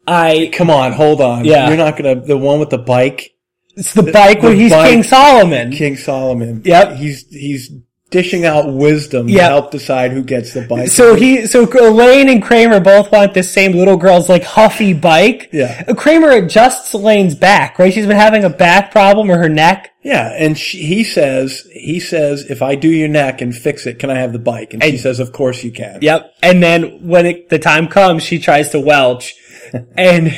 [0.05, 1.43] I, Come on, hold on.
[1.43, 1.67] Yeah.
[1.67, 3.33] You're not gonna, the one with the bike,
[3.75, 5.71] it's the bike where the he's bike- King Solomon.
[5.71, 6.61] King Solomon.
[6.63, 6.97] Yep.
[6.97, 7.71] He's, he's
[8.09, 9.37] dishing out wisdom Yep.
[9.37, 10.89] to help decide who gets the bike.
[10.89, 15.49] So he, so Elaine and Kramer both want this same little girl's like huffy bike.
[15.51, 15.83] Yeah.
[15.93, 17.93] Kramer adjusts Elaine's back, right?
[17.93, 19.93] She's been having a back problem or her neck.
[20.03, 23.99] Yeah, and she, he says, he says, if I do your neck and fix it,
[23.99, 24.73] can I have the bike?
[24.73, 25.99] And, she says, of course you can.
[26.01, 26.33] Yep.
[26.41, 29.35] And then when it, the time comes, she tries to welch,
[29.97, 30.33] and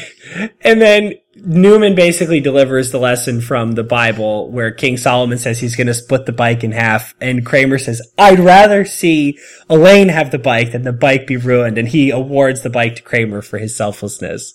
[0.61, 5.75] and then Newman basically delivers the lesson from the Bible where King Solomon says he's
[5.75, 9.37] going to split the bike in half, and Kramer says, "I'd rather see
[9.69, 13.01] Elaine have the bike than the bike be ruined," and he awards the bike to
[13.01, 14.53] Kramer for his selflessness.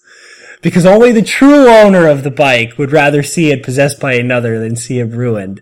[0.62, 4.59] Because only the true owner of the bike would rather see it possessed by another
[4.59, 5.61] than see it ruined.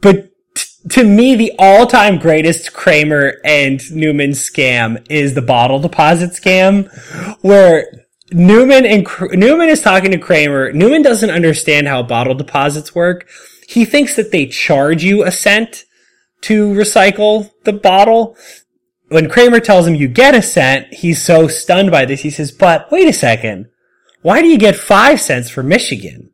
[0.00, 6.32] But t- to me, the all-time greatest Kramer and Newman scam is the bottle deposit
[6.32, 6.90] scam,
[7.42, 7.86] where
[8.30, 10.72] Newman and Newman is talking to Kramer.
[10.72, 13.28] Newman doesn't understand how bottle deposits work.
[13.68, 15.84] He thinks that they charge you a cent
[16.42, 18.36] to recycle the bottle.
[19.08, 22.20] When Kramer tells him you get a cent, he's so stunned by this.
[22.20, 23.66] He says, "But wait a second,
[24.22, 26.30] why do you get five cents for Michigan?"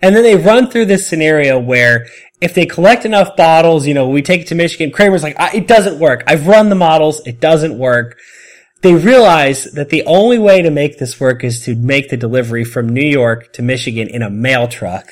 [0.00, 2.06] And then they run through this scenario where
[2.40, 4.90] if they collect enough bottles, you know, we take it to Michigan.
[4.90, 6.22] Kramer's like, it doesn't work.
[6.26, 7.20] I've run the models.
[7.26, 8.18] It doesn't work.
[8.86, 12.62] They realize that the only way to make this work is to make the delivery
[12.62, 15.08] from New York to Michigan in a mail truck.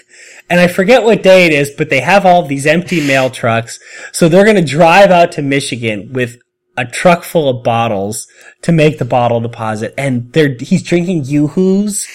[0.48, 3.80] And I forget what day it is, but they have all these empty mail trucks.
[4.12, 6.38] So they're going to drive out to Michigan with
[6.76, 8.28] a truck full of bottles
[8.62, 9.92] to make the bottle deposit.
[9.98, 12.06] And they're, he's drinking Yoo-Hoos.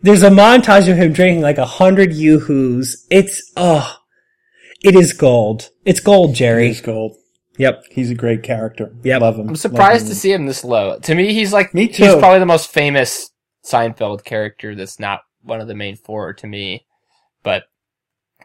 [0.00, 3.06] There's a montage of him drinking like a hundred Yoo-Hoos.
[3.10, 3.98] It's, oh,
[4.82, 5.68] it is gold.
[5.84, 6.68] It's gold, Jerry.
[6.68, 7.18] It is gold.
[7.62, 7.84] Yep.
[7.90, 8.92] He's a great character.
[9.04, 9.20] Yep.
[9.20, 9.48] Love him.
[9.50, 10.98] I'm surprised to see him this low.
[10.98, 12.04] To me, he's like Me too.
[12.04, 13.30] he's probably the most famous
[13.64, 16.84] Seinfeld character that's not one of the main four to me.
[17.44, 17.64] But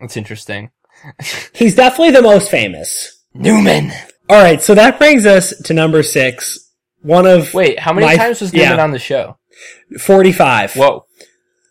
[0.02, 0.70] it's interesting.
[1.54, 3.24] He's definitely the most famous.
[3.34, 3.92] Newman.
[4.30, 6.58] All right, so that brings us to number six.
[7.02, 8.70] One of Wait, how many My- times was yeah.
[8.70, 9.38] Newman on the show?
[10.00, 10.74] 45.
[10.76, 11.06] Whoa.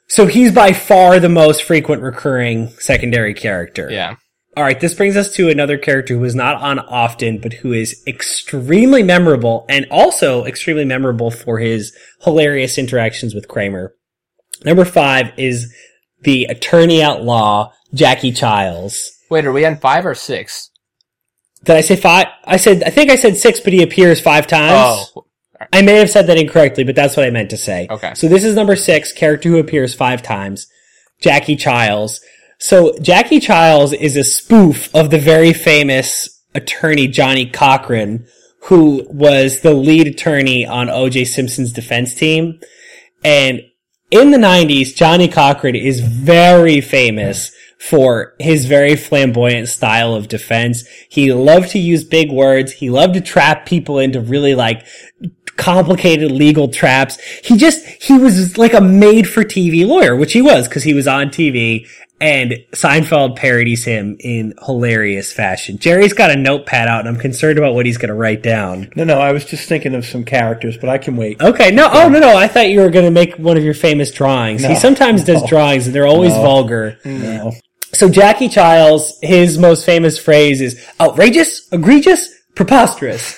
[0.09, 3.89] So he's by far the most frequent recurring secondary character.
[3.91, 4.17] Yeah.
[4.57, 7.75] All right, this brings us to another character who is not on often, but who
[7.75, 13.95] is extremely memorable and also extremely memorable for his hilarious interactions with Kramer.
[14.65, 15.75] Number five is
[16.23, 19.11] the attorney at law, Jackie Chiles.
[19.29, 20.71] Wait, are we on five or six?
[21.65, 22.29] Did I say five?
[22.45, 25.13] I said, I think I said six, but he appears five times.
[25.15, 25.27] Oh,
[25.71, 27.89] I may have said that incorrectly, but that's what I meant to say.
[27.91, 28.15] Okay.
[28.15, 30.67] So this is number six, character who appears five times,
[31.21, 32.21] Jackie Chiles.
[32.59, 38.27] So Jackie Chiles is a spoof of the very famous attorney Johnnie Cochran,
[38.63, 41.27] who was the lead attorney on O.J.
[41.27, 42.59] Simpson's defense team.
[43.25, 43.61] And
[44.11, 50.87] in the 90s, Johnnie Cochran is very famous for his very flamboyant style of defense.
[51.11, 52.73] He loved to use big words.
[52.73, 54.87] He loved to trap people into really like
[55.57, 57.21] complicated legal traps.
[57.45, 60.95] He just, he was like a made for TV lawyer, which he was because he
[60.95, 61.87] was on TV
[62.21, 65.79] and Seinfeld parodies him in hilarious fashion.
[65.79, 68.91] Jerry's got a notepad out and I'm concerned about what he's going to write down.
[68.97, 71.41] No, no, I was just thinking of some characters, but I can wait.
[71.43, 73.75] Okay, no, oh no, no, I thought you were going to make one of your
[73.75, 74.63] famous drawings.
[74.63, 74.79] he No.
[74.79, 76.43] sometimes does drawings and they're always No.
[76.43, 76.99] vulgar.
[77.05, 77.53] No.
[77.93, 83.37] So Jackie Chiles, his most famous phrase is outrageous, egregious, preposterous.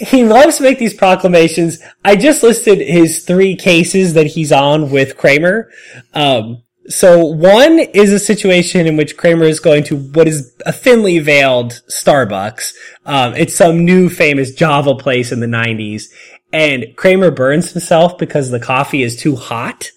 [0.00, 1.80] He loves to make these proclamations.
[2.04, 5.70] I just listed his three cases that he's on with Kramer.
[6.14, 10.72] Um, so one is a situation in which Kramer is going to what is a
[10.72, 12.72] thinly veiled Starbucks.
[13.04, 16.04] Um, it's some new famous Java place in the 90s.
[16.50, 19.90] And Kramer burns himself because the coffee is too hot.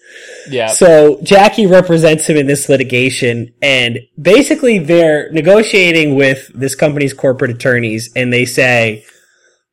[0.50, 0.66] yeah.
[0.66, 7.50] So Jackie represents him in this litigation and basically they're negotiating with this company's corporate
[7.50, 9.06] attorneys and they say,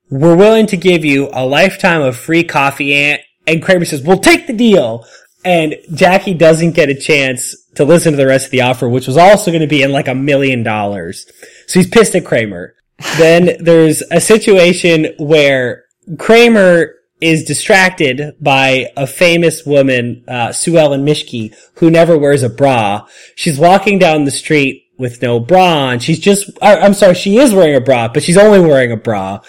[0.10, 4.20] we're willing to give you a lifetime of free coffee and, and Kramer says, we'll
[4.20, 5.06] take the deal.
[5.46, 9.08] And Jackie doesn't get a chance to listen to the rest of the offer, which
[9.08, 11.26] was also going to be in like a million dollars.
[11.68, 12.76] So he's pissed at Kramer.
[13.18, 15.86] then there's a situation where
[16.18, 22.50] Kramer is distracted by a famous woman, uh, Sue Ellen Mischke, who never wears a
[22.50, 23.08] bra.
[23.36, 26.00] She's walking down the street with no bra on.
[26.00, 28.98] She's just, uh, I'm sorry, she is wearing a bra, but she's only wearing a
[28.98, 29.40] bra.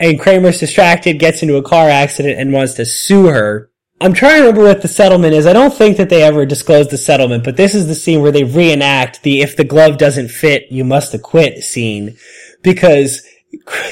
[0.00, 3.70] And Kramer's distracted, gets into a car accident and wants to sue her.
[4.00, 5.46] I'm trying to remember what the settlement is.
[5.46, 8.30] I don't think that they ever disclosed the settlement, but this is the scene where
[8.30, 12.16] they reenact the if the glove doesn't fit, you must acquit scene.
[12.62, 13.26] Because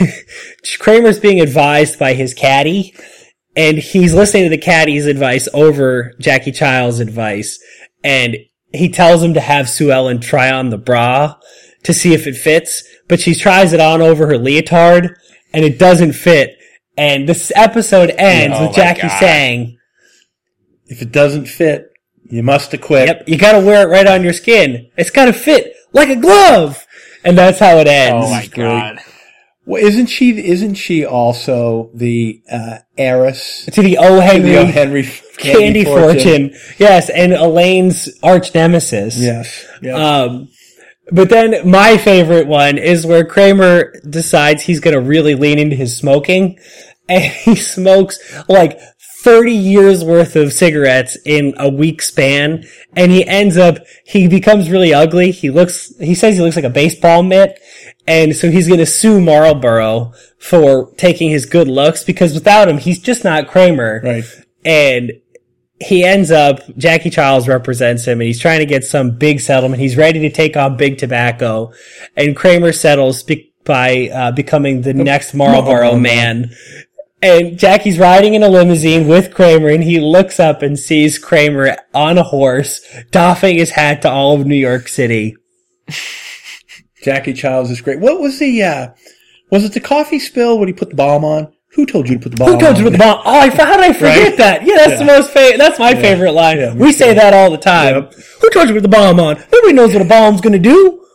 [0.78, 2.94] Kramer's being advised by his caddy
[3.56, 7.58] and he's listening to the caddy's advice over Jackie Chiles' advice,
[8.04, 8.36] and
[8.72, 11.36] he tells him to have Sue Ellen try on the bra
[11.82, 15.16] to see if it fits, but she tries it on over her leotard,
[15.54, 16.58] and it doesn't fit.
[16.98, 19.20] And this episode ends Oh with Jackie God.
[19.20, 19.75] saying,
[20.88, 21.92] If it doesn't fit,
[22.28, 23.06] you must acquit.
[23.08, 24.88] "Yep, you gotta wear it right on your skin.
[24.96, 26.84] It's gotta fit like a glove."
[27.24, 28.26] And that's how it ends.
[28.26, 29.00] Oh my god.
[29.64, 30.46] Well, isn't she?
[30.46, 34.16] Isn't she also the uh, heiress To the O.
[34.16, 34.64] to Henry the O.
[34.66, 36.54] Henry Candy, fortune.
[36.78, 39.18] Yes, and Elaine's arch nemesis.
[39.18, 39.66] Yes.
[39.82, 39.96] Yeah.
[39.96, 40.48] Um,
[41.10, 45.76] but then my favorite one is where Kramer decides he's going to really lean into
[45.76, 46.58] his smoking
[47.08, 48.18] and he smokes
[48.48, 48.78] like
[49.26, 54.70] 30 years worth of cigarettes in a week span and he ends up, he becomes
[54.70, 55.32] really ugly.
[55.32, 57.58] He looks, he says he looks like a baseball mitt.
[58.06, 62.78] And so he's going to sue Marlboro for taking his good looks because without him,
[62.78, 64.24] he's just not Kramer right.
[64.64, 65.10] and
[65.80, 69.82] he ends up Jackie Chiles represents him and he's trying to get some big settlement.
[69.82, 71.72] He's ready to take on big tobacco
[72.16, 76.54] and Kramer settles be- by uh, becoming the next Marlboro Marlboro man.
[77.26, 81.76] And Jackie's riding in a limousine with Kramer and he looks up and sees Kramer
[81.92, 85.36] on a horse doffing his hat to all of New York City.
[87.02, 87.98] Jackie Chiles is great.
[88.00, 88.62] What was the?
[88.62, 88.88] Uh,
[89.50, 91.52] was it the coffee spill when he put the balm on?
[91.74, 92.52] Who told you to put the balm?
[92.52, 92.84] Who told you on?
[92.84, 93.20] with the balm?
[93.24, 94.36] Oh, I, how did I forget Right?
[94.38, 94.62] that?
[94.66, 94.98] Yeah, that's Yeah.
[94.98, 96.58] the most fa- that's my favorite line.
[96.58, 98.08] Yeah, we say that all the time.
[98.40, 99.36] Who told you to put the balm on?
[99.52, 101.05] Nobody knows what a balm's gonna do.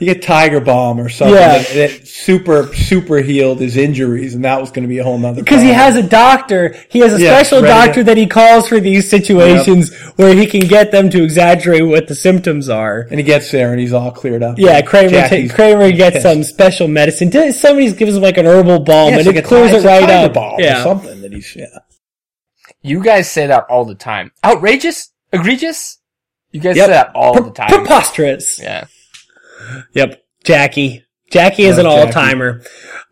[0.00, 1.58] He get Tiger Balm or something Yeah.
[1.58, 5.18] that, that super super healed his injuries, and that was going to be a whole
[5.18, 5.42] nother.
[5.42, 8.26] Because he has a doctor, he has a Yeah, special ready to- doctor that he
[8.26, 13.06] calls for these situations where he can get them to exaggerate what the symptoms are.
[13.10, 14.58] and he gets there and he's all cleared up.
[14.58, 16.22] Yeah, Kramer ta- Jackie's Kramer gets pissed.
[16.22, 17.30] some special medicine.
[17.52, 19.84] Somebody gives him like an herbal balm Yeah, and like it a clears ti- it
[19.84, 20.32] right Tiger up.
[20.34, 20.82] Bomb or Yeah.
[20.82, 21.66] something that he's yeah.
[22.82, 24.32] You guys say that all the time.
[24.42, 25.10] Outrageous?
[25.32, 25.98] Egregious?
[26.52, 26.86] You guys Yep.
[26.86, 27.68] say that all Pre- the time.
[27.68, 28.58] Preposterous.
[28.62, 28.84] Yeah.
[29.94, 30.22] Yep.
[30.44, 31.04] Jackie.
[31.30, 32.62] Jackie is Love an all timer.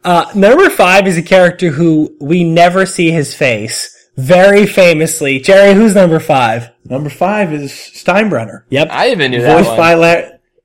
[0.04, 3.94] Uh, number five is a character who we never see his face.
[4.16, 5.38] Very famously.
[5.38, 6.70] Jerry, who's number five?
[6.84, 8.88] Number five is Steinbrenner, Yep.
[8.90, 9.76] I even knew that voiced one.
[9.76, 10.22] by Larry.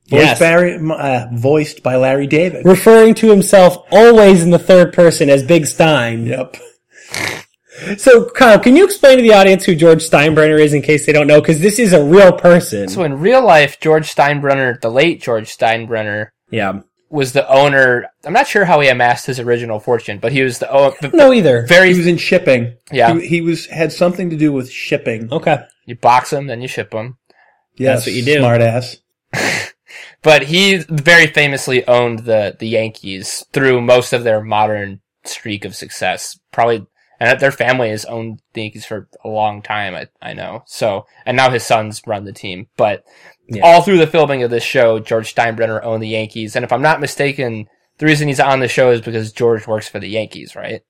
[0.10, 0.40] Voiced, Yes.
[0.40, 2.66] Barry, uh, voiced by Larry David.
[2.66, 6.26] Referring to himself always in the third person as Big Stein.
[6.26, 6.58] Yep.
[7.98, 11.12] So, Kyle, can you explain to the audience who George Steinbrenner is in case they
[11.12, 11.42] don't know?
[11.42, 12.88] Because this is a real person.
[12.88, 16.82] so in real life, George Steinbrenner, the late George Steinbrenner, yeah.
[17.10, 18.08] was the owner.
[18.24, 20.96] I'm not sure how he amassed his original fortune, but he was the owner.
[21.14, 21.66] No, either.
[21.66, 21.92] Very.
[21.92, 22.78] He was in shipping.
[22.92, 23.16] Yeah.
[23.16, 25.32] He, he was had something to do with shipping.
[25.32, 25.64] Okay.
[25.86, 27.18] you box him, then you ship him.
[27.76, 28.40] Yes, That's what you do.
[28.40, 28.98] Smart ass.
[30.24, 35.76] But he very famously owned the the Yankees through most of their modern streak of
[35.76, 36.40] success.
[36.52, 36.88] Probably,
[37.24, 39.96] and their family has owned the Yankees for a long time.
[39.96, 40.64] I I know.
[40.66, 42.68] So, and now his sons run the team.
[42.78, 43.04] But
[43.48, 43.62] Yeah.
[43.64, 46.56] all through the filming of this show, George Steinbrenner owned the Yankees.
[46.56, 49.88] And if I'm not mistaken, the reason he's on the show is because George works
[49.88, 50.82] for the Yankees, right?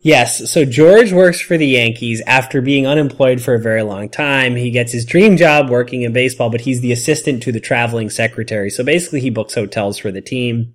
[0.00, 0.50] Yes.
[0.50, 4.54] So George works for the Yankees after being unemployed for a very long time.
[4.56, 8.10] He gets his dream job working in baseball, but he's the assistant to the traveling
[8.10, 8.70] secretary.
[8.70, 10.74] So basically he books hotels for the team.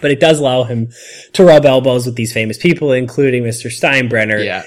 [0.00, 0.88] But it does allow him
[1.34, 3.66] to rub elbows with these famous people, including Mr.
[3.70, 4.44] Steinbrenner.
[4.44, 4.64] Yeah.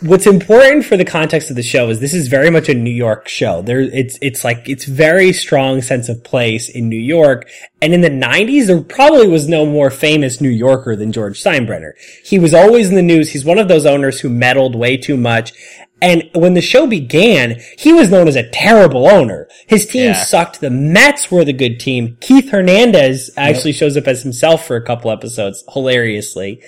[0.00, 2.90] what's important for the context of the show is this is very much a New
[2.90, 3.60] York show.
[3.62, 7.48] There, it's, it's like, it's very strong sense of place in New York.
[7.82, 11.92] And in the 90s, there probably was no more famous New Yorker than George Steinbrenner.
[12.24, 13.30] He was always in the news.
[13.30, 15.52] He's one of those owners who meddled way too much.
[16.02, 19.48] And when the show began, he was known as a terrible owner.
[19.66, 20.24] His team Yeah.
[20.24, 20.60] sucked.
[20.60, 22.16] The Mets were the good team.
[22.20, 26.60] Keith Hernandez actually shows up as himself for a couple episodes, hilariously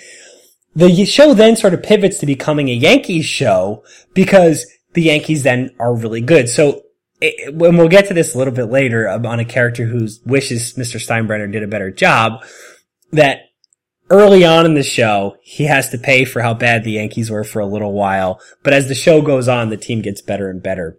[0.75, 5.71] the show then sort of pivots to becoming a Yankees show because the Yankees then
[5.79, 6.49] are really good.
[6.49, 6.83] So,
[7.21, 10.09] it, when we'll get to this a little bit later um, on a character who
[10.25, 10.97] wishes Mr.
[10.97, 12.43] Steinbrenner did a better job,
[13.13, 13.41] that
[14.13, 17.45] early on in the show, he has to pay for how bad the Yankees were
[17.45, 18.41] for a little while.
[18.63, 20.99] But as the show goes on, the team gets better and better.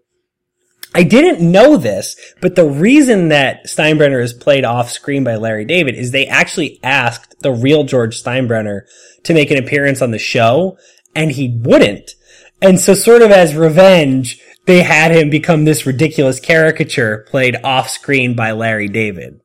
[0.96, 5.66] I didn't know this, but the reason that Steinbrenner is played off screen by Larry
[5.66, 8.82] David is they actually asked the real George Steinbrenner
[9.24, 10.78] to make an appearance on the show,
[11.16, 12.12] and he wouldn't.
[12.62, 17.90] And so sort of as revenge, they had him become this ridiculous caricature played off
[17.90, 19.40] screen by Larry David.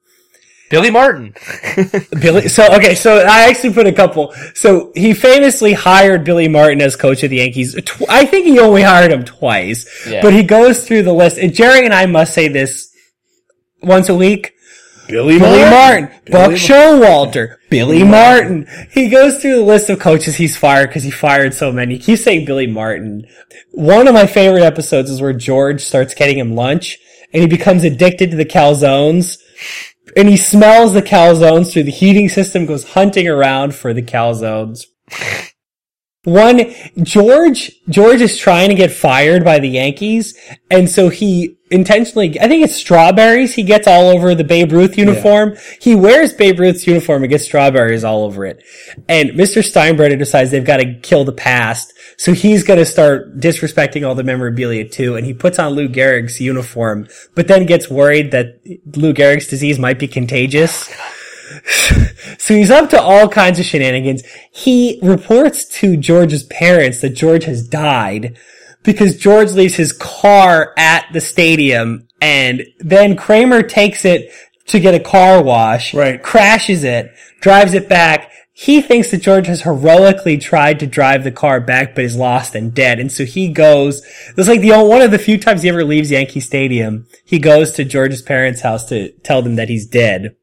[0.71, 1.35] Billy Martin.
[2.21, 2.49] Billy.
[2.49, 4.35] So okay, so I actually put a couple.
[4.55, 7.75] So he famously hired Billy Martin as coach of the Yankees.
[7.85, 10.21] Tw- I think he only hired him twice, Yeah.
[10.23, 11.39] but he goes through the list.
[11.39, 12.95] And Jerry and I must say this
[13.83, 14.53] once a week.
[15.09, 18.67] Billy, Billy Martin, Buck Billy Showalter, Billy Martin.
[18.91, 21.95] He goes through the list of coaches he's fired because he fired so many.
[21.95, 23.27] He keeps saying Billy Martin.
[23.73, 26.99] One of my favorite episodes is where George starts getting him lunch
[27.33, 29.39] and he becomes addicted to the calzones
[30.19, 34.85] and he smells the calzones through the heating system, goes hunting around for the calzones.
[36.25, 40.37] One, George, George is trying to get fired by the Yankees,
[40.71, 44.99] and so he intentionally, I think it's strawberries he gets all over the Babe Ruth
[44.99, 45.57] uniform.
[45.81, 48.65] He wears Babe Ruth's uniform and gets strawberries all over it.
[49.09, 49.63] And Mr.
[49.63, 54.23] Steinbrenner decides they've got to kill the past, so he's gonna start disrespecting all the
[54.25, 58.61] memorabilia too, and he puts on Lou Gehrig's uniform, but then gets worried that
[58.97, 60.93] Lou Gehrig's disease might be contagious.
[62.37, 64.23] So he's up to all kinds of shenanigans.
[64.51, 68.37] He reports to George's parents that George has died
[68.83, 74.31] because George leaves his car at the stadium and then Kramer takes it
[74.67, 76.23] to get a car wash, Right.
[76.23, 78.31] crashes it, drives it back.
[78.61, 82.57] He thinks that George has heroically tried to drive the car back, but is lost
[82.57, 82.99] and dead.
[82.99, 84.05] And so he goes,
[84.37, 87.07] it's like the only, one of the few times he ever leaves Yankee Stadium.
[87.25, 90.35] He goes to George's parents' house to tell them that he's dead.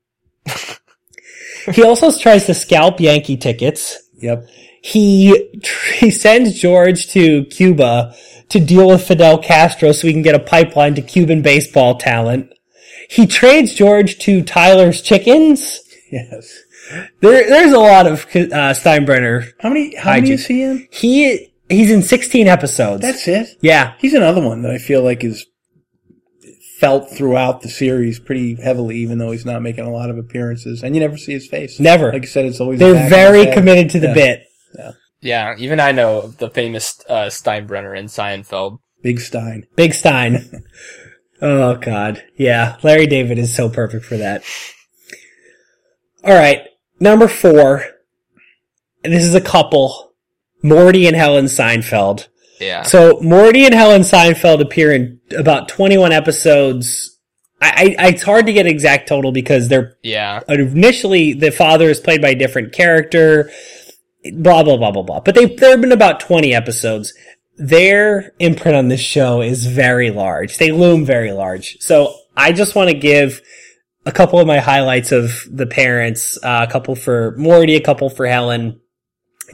[1.74, 3.98] He also tries to scalp Yankee tickets.
[4.18, 4.48] Yep.
[4.82, 5.50] He
[5.96, 8.14] he sends George to Cuba
[8.50, 12.54] to deal with Fidel Castro so he can get a pipeline to Cuban baseball talent.
[13.10, 15.82] He trades George to Tyler's Chickens.
[16.12, 16.65] Yes.
[17.22, 19.52] There, there's a lot of uh, Steinbrenner.
[19.60, 19.96] How many?
[19.96, 20.34] How many Hygiene.
[20.34, 20.88] is he in?
[20.92, 23.02] He he's in 16 episodes.
[23.02, 23.50] That's it.
[23.62, 23.94] yeah.
[24.00, 25.46] He's another one that I feel like is
[26.80, 30.84] felt throughout the series pretty heavily, even though he's not making a lot of appearances,
[30.84, 31.80] and you never see his face.
[31.80, 32.12] Never.
[32.12, 34.14] Like I said, it's always They're very committed to the Yeah.
[34.14, 34.44] bit.
[34.78, 38.80] Yeah, Yeah, even I know the famous uh, Steinbrenner in Seinfeld.
[39.02, 39.66] Big Stein.
[39.78, 40.66] Big Stein.
[41.42, 42.24] oh God.
[42.38, 42.76] Yeah.
[42.84, 44.44] Larry David is so perfect for that.
[46.26, 46.68] All right.
[47.06, 47.86] Number four.
[49.04, 50.16] And This is a couple.
[50.64, 52.28] Morty and Helen Seinfeld.
[52.60, 52.82] Yeah.
[52.82, 57.20] So Morty and Helen Seinfeld appear in about 21 episodes.
[57.62, 60.42] I, I, it's hard to get exact total because they're yeah.
[60.50, 63.52] initially the father is played by a different character.
[64.34, 65.20] Blah blah blah blah blah.
[65.20, 67.14] But they there have been about 20 episodes.
[67.58, 70.58] Their imprint on this show is very large.
[70.58, 71.78] They loom very large.
[71.82, 73.44] So I just want to give
[74.06, 76.38] a couple of my highlights of the parents.
[76.44, 78.80] Uh, a couple for Morty, a couple for Helen.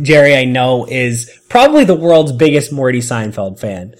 [0.01, 3.95] Jerry, I know, is probably the world's biggest Morty Seinfeld fan.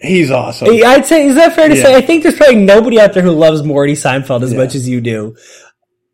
[0.00, 0.68] He's awesome.
[0.68, 1.82] I'd say, is that fair to Yeah.
[1.82, 1.94] say?
[1.96, 4.58] I think there's probably nobody out there who loves Morty Seinfeld as Yeah.
[4.58, 5.34] much as you do.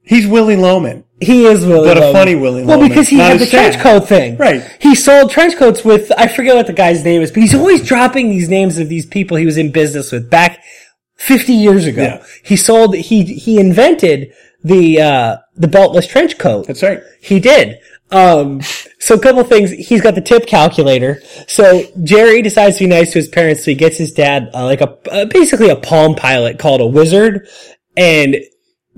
[0.03, 1.05] He's Willy Loman.
[1.21, 2.89] He is Willy But a funny Willy Well, Loman.
[2.89, 3.73] because he Not had the sad.
[3.73, 4.37] trench coat thing.
[4.39, 4.63] Right.
[4.81, 7.83] He sold trench coats with, I forget what the guy's name is, but he's always
[7.83, 10.61] dropping these names of these people he was in business with back
[11.21, 12.03] 50 years ago.
[12.03, 12.25] Yeah.
[12.43, 14.33] He sold, he, he invented
[14.65, 16.67] the, uh, the beltless trench coat.
[16.67, 17.03] That's right.
[17.21, 17.79] He did.
[18.11, 18.61] Um,
[18.99, 19.71] so a couple things.
[19.71, 21.23] He's got the tip calculator.
[21.47, 23.65] So Jerry decides to be nice to his parents.
[23.65, 26.87] So he gets his dad uh, like a uh, basically a Palm Pilot called a
[26.87, 27.49] Wizard,
[27.97, 28.37] and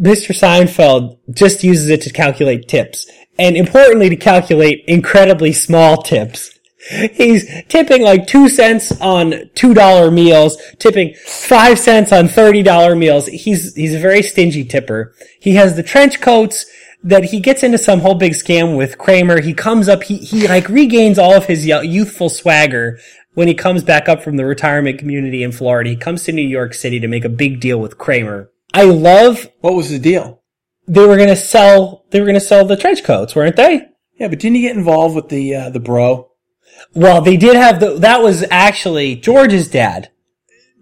[0.00, 0.34] Mr.
[0.34, 6.51] Seinfeld just uses it to calculate tips, and importantly to calculate incredibly small tips.
[6.90, 12.96] He's tipping like two cents on two dollar meals, tipping five cents on thirty dollar
[12.96, 13.26] meals.
[13.26, 15.14] He's he's a very stingy tipper.
[15.40, 16.66] He has the trench coats
[17.04, 19.40] that he gets into some whole big scam with Kramer.
[19.40, 22.98] He comes up, he he like regains all of his youthful swagger
[23.34, 25.90] when he comes back up from the retirement community in Florida.
[25.90, 28.50] He comes to New York City to make a big deal with Kramer.
[28.74, 30.40] I love What was the deal?
[30.88, 33.86] they were gonna sell they were gonna sell the trench coats, weren't they?
[34.18, 36.28] Yeah, but didn't he get involved with the uh, the bro?
[36.94, 40.10] Well, they did have the that was actually George's dad.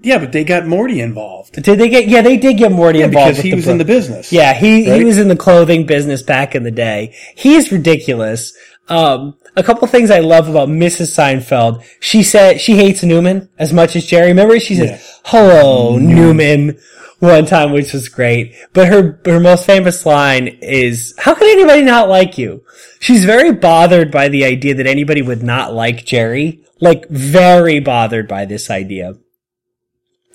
[0.03, 2.09] Yeah, but they got Morty involved Did they get?
[2.09, 4.32] Yeah, they did get Morty yeah, involved because with he the was in the business.
[4.32, 5.05] Yeah, he he Right?
[5.05, 7.14] was in the clothing business back in the day.
[7.36, 8.53] He's ridiculous.
[8.91, 11.14] Um, a couple things I love about Mrs.
[11.16, 11.84] Seinfeld.
[12.01, 14.28] She said she hates Newman as much as Jerry.
[14.28, 14.99] Remember, she said, Yeah.
[15.24, 16.78] "Hello, Newman."
[17.20, 18.55] One time, which was great.
[18.72, 22.62] But her her most famous line is, "How can anybody not like you?"
[22.99, 26.61] She's very bothered by the idea that anybody would not like Jerry.
[26.80, 29.14] Like very bothered by this idea.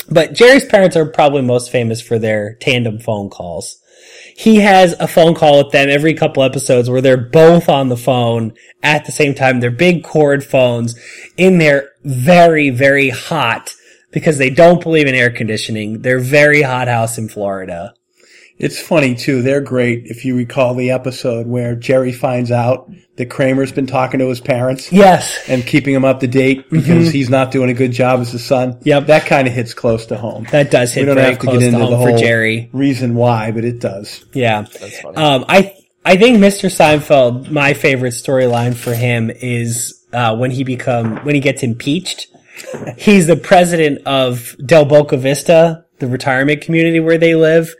[0.10, 3.78] But Jerry's parents are probably most famous for their tandem phone calls.
[4.38, 7.96] He has a phone call with them every couple episodes where they're both on the
[7.96, 9.62] phone at the same time.
[9.62, 11.00] They're big cord phones
[11.38, 13.74] in there very, very hot
[14.12, 16.02] because they don't believe in air conditioning.
[16.02, 17.94] They're very hot house in Florida.
[18.58, 19.42] It's funny too.
[19.42, 20.06] They're great.
[20.06, 24.40] If you recall the episode where Jerry finds out that Kramer's been talking to his
[24.40, 25.44] parents Yes.
[25.50, 28.40] and keeping him up to date because he's not doing a good job as a
[28.40, 28.74] son.
[28.74, 28.88] Mm-hmm.
[28.88, 29.06] Yep.
[29.08, 30.48] That kind of hits close to home.
[30.52, 32.10] That does hit we don't very have to close get into to home the for
[32.12, 32.70] whole Jerry.
[32.72, 34.24] reason why, but it does.
[34.34, 34.62] Yeah.
[34.62, 35.18] That's funny.
[35.18, 35.76] Um, I
[36.06, 36.70] I think Mr.
[36.70, 42.28] Seinfeld, my favorite storyline for him is uh, when he become when he gets impeached.
[42.98, 47.74] He's the president of Del Boca Vista, the retirement community where they live,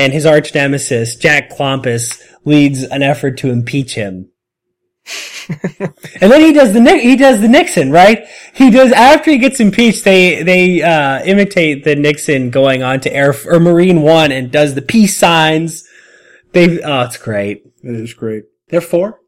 [0.00, 4.30] and his arch nemesis Jack Klompus leads an effort to impeach him.
[6.20, 8.26] and then he does the he does the Nixon right.
[8.54, 10.04] He does after he gets impeached.
[10.04, 14.74] They they uh, imitate the Nixon going on to Air or Marine One and does
[14.74, 15.86] the peace signs.
[16.52, 17.64] They oh, it's great.
[17.82, 18.44] It is great.
[18.68, 19.20] They're four.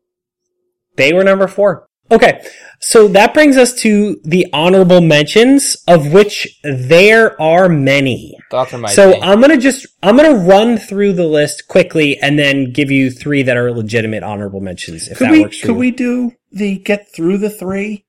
[0.96, 1.86] They were number four.
[2.12, 2.44] Okay,
[2.78, 8.36] so that brings us to the honorable mentions, of which there are many.
[8.50, 9.22] Thoughts on my So thing.
[9.22, 13.42] I'm gonna just I'm gonna run through the list quickly and then give you three
[13.44, 15.08] that are legitimate honorable mentions.
[15.08, 15.78] If Could that we works for could you.
[15.78, 18.04] we do the get through the three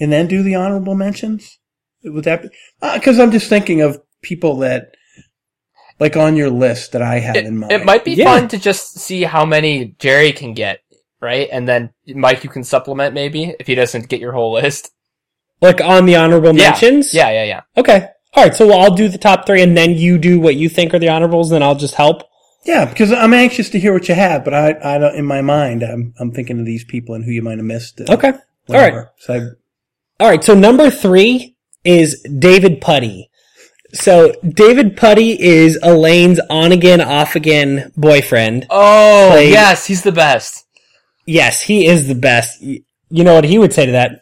[0.00, 1.58] and then do the honorable mentions?
[2.02, 2.48] Would that be
[2.82, 4.88] uh, because I'm just thinking of people that
[6.00, 7.72] like on your list that I have it, in mind.
[7.72, 8.24] it might be Yeah.
[8.24, 10.80] fun to just see how many Jerry can get,
[11.20, 11.48] right?
[11.50, 14.90] And then Mike, you can supplement maybe if he doesn't get your whole list.
[15.62, 16.70] like on the honorable Yeah.
[16.70, 17.14] mentions?
[17.14, 17.60] Yeah, yeah, yeah.
[17.78, 18.08] Okay.
[18.34, 18.54] All right.
[18.54, 21.08] So I'll do the top three, and then you do what you think are the
[21.08, 22.24] honorables, and I'll just help.
[22.66, 25.40] Yeah, because I'm anxious to hear what you have, but I, I don't, in my
[25.40, 28.00] mind, I'm, I'm thinking of these people and who you might have missed.
[28.02, 28.28] uh, Okay.
[28.32, 28.96] All whatever.
[28.96, 29.06] right.
[29.18, 30.44] So I, All right.
[30.44, 33.30] So number three is David Puddy.
[33.94, 38.66] So David Puddy is Elaine's on again, off again boyfriend.
[38.68, 40.65] Oh, Played- yes, he's the best.
[41.26, 42.60] Yes, he is the best.
[42.62, 44.20] You know what he would say to that?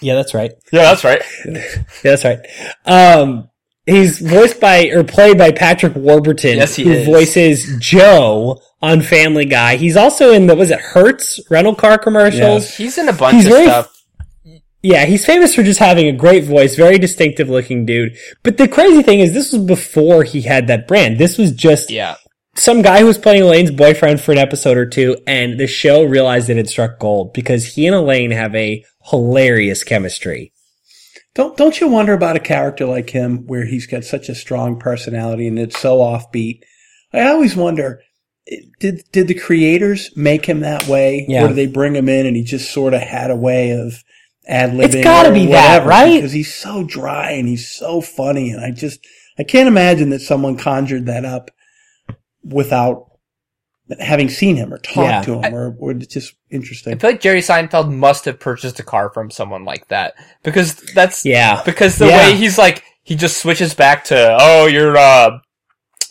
[0.00, 0.52] Yeah, that's right.
[0.72, 1.22] Yeah, that's right.
[1.46, 2.38] Yeah, that's right.
[2.84, 3.50] Um,
[3.86, 7.06] he's voiced by or played by Patrick Warburton, Yes, he who is.
[7.06, 9.76] voices Joe on Family Guy.
[9.76, 12.64] He's also in the was it Hertz rental car commercials.
[12.64, 12.76] Yes.
[12.76, 13.94] He's in a bunch He's of very- stuff.
[14.80, 18.16] Yeah, he's famous for just having a great voice, very distinctive looking dude.
[18.44, 21.18] But the crazy thing is, this was before he had that brand.
[21.18, 22.14] This was just Yeah.
[22.58, 26.02] Some guy who was playing Elaine's boyfriend for an episode or two, and the show
[26.04, 30.52] realized it had struck gold because he and Elaine have a hilarious chemistry.
[31.34, 34.78] don't don't you wonder about a character like him where he's got such a strong
[34.78, 36.60] personality and it's so offbeat?
[37.12, 38.00] I always wonder.
[38.80, 41.44] Did did the creators make him that way, Yeah.
[41.44, 44.02] or did they bring him in and he just sort of had a way of
[44.46, 44.94] ad libbing?
[44.94, 46.14] It's gotta be that, right?
[46.16, 49.00] Because he's so dry and he's so funny, and I just
[49.38, 51.50] I can't imagine that someone conjured that up
[52.44, 53.06] without
[54.00, 55.22] having seen him or talked Yeah.
[55.22, 56.94] to him, or, or it's just interesting.
[56.94, 60.74] I feel like Jerry Seinfeld must have purchased a car from someone like that because
[60.94, 61.62] that's Yeah.
[61.64, 62.28] because the Yeah.
[62.28, 65.38] way he's like he just switches back to oh your uh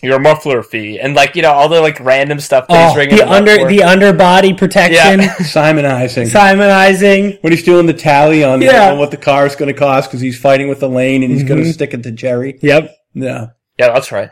[0.03, 3.19] your muffler fee and like you know all the like random stuff that Oh, he's
[3.19, 3.67] the under for.
[3.67, 5.35] the underbody protection, Yeah.
[5.39, 6.31] Simonizing.
[6.31, 7.37] simonizing.
[7.41, 8.91] when he's doing the tally on, Yeah.
[8.91, 11.43] on what the car is going to cost because he's fighting with Elaine and he's
[11.43, 12.57] going to stick it to Jerry.
[12.61, 12.91] Yep.
[13.13, 13.47] Yeah.
[13.79, 14.29] Yeah, that's right.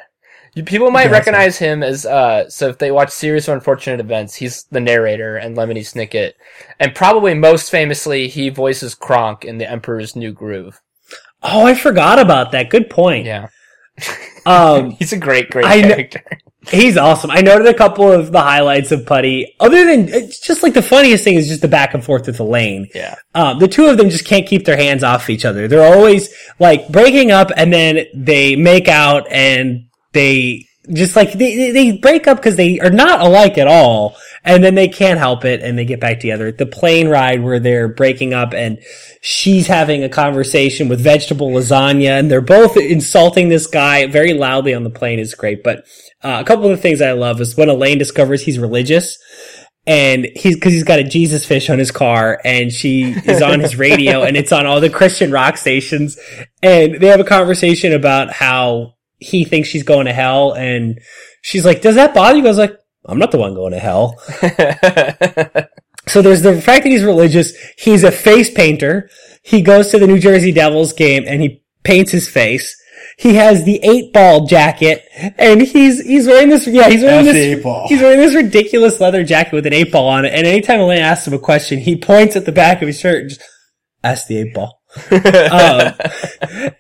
[0.65, 4.63] People might recognize him as uh so if they watch Series of Unfortunate Events, he's
[4.71, 6.33] the narrator and Lemony Snicket.
[6.79, 10.79] And probably most famously he voices Kronk in The Emperor's New Groove.
[11.43, 12.69] Oh, I forgot about that.
[12.69, 13.25] Good point.
[13.25, 13.47] Yeah.
[14.47, 16.21] Um, He's a great, great I kn- character.
[16.69, 17.31] he's awesome.
[17.31, 19.55] I noted a couple of the highlights of Puddy.
[19.59, 22.39] Other than it's just like the funniest thing is just the back and forth with
[22.39, 22.87] Elaine.
[22.93, 23.15] yeah.
[23.33, 25.67] Um, the two of them just can't keep their hands off each other.
[25.67, 26.29] They're always
[26.59, 32.27] like breaking up and then they make out and they just like they, they- break
[32.27, 34.15] up because they are not alike at all.
[34.47, 36.51] And then they can't help it and they get back together.
[36.51, 38.77] The plane ride where they're breaking up and
[39.19, 44.75] she's having a conversation with vegetable lasagna and they're both insulting this guy very loudly
[44.75, 45.63] on the plane is great.
[45.63, 45.79] But
[46.23, 49.17] uh, a couple of the things I love is when Elaine discovers he's religious
[49.87, 53.59] and he's because he's got a Jesus fish on his car, and she is on
[53.59, 56.17] his radio, and it's on all the Christian rock stations,
[56.63, 58.94] and they have a conversation about how
[59.25, 60.99] he thinks she's going to hell, and
[61.41, 63.79] she's like, "Does that bother you?" He goes like, "I'm not the one going to
[63.79, 64.19] hell."
[66.07, 67.55] So there's the fact that he's religious.
[67.77, 69.09] He's a face painter.
[69.43, 72.79] He goes to the New Jersey Devils game and he paints his face.
[73.17, 75.03] He has the eight ball jacket
[75.37, 77.87] and he's, he's wearing this, yeah, he's wearing That's this, eight ball.
[77.87, 80.33] he's wearing this ridiculous leather jacket with an eight ball on it.
[80.33, 83.21] And anytime Elaine asks him a question, he points at the back of his shirt
[83.21, 83.43] and just,
[84.03, 84.81] ask the eight ball.
[85.11, 86.71] um,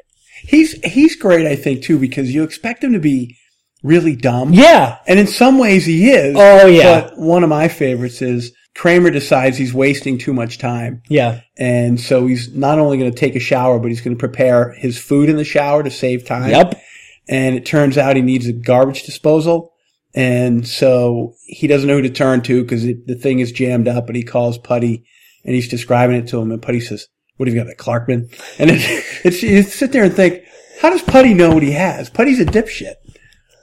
[0.47, 3.37] He's he's great, I think, too, because you expect him to be
[3.83, 4.53] really dumb.
[4.53, 4.97] yeah.
[5.07, 6.35] And in some ways he is.
[6.37, 7.01] Oh, yeah.
[7.01, 11.01] But one of my favorites is Kramer decides he's wasting too much time.
[11.07, 11.41] Yeah.
[11.57, 14.73] And so he's not only going to take a shower, but he's going to prepare
[14.73, 16.49] his food in the shower to save time.
[16.49, 16.81] Yep.
[17.27, 19.73] And it turns out he needs a garbage disposal.
[20.13, 24.07] And so he doesn't know who to turn to because the thing is jammed up,
[24.07, 25.05] but he calls Puddy
[25.43, 26.51] and he's describing it to him.
[26.51, 27.07] And Puddy says,
[27.37, 28.31] what have you got, that Clarkman?
[28.59, 28.85] And it's,
[29.25, 30.43] it's, you sit there and think,
[30.81, 32.09] how does Puddy know what he has?
[32.09, 32.95] Puddy's a dipshit.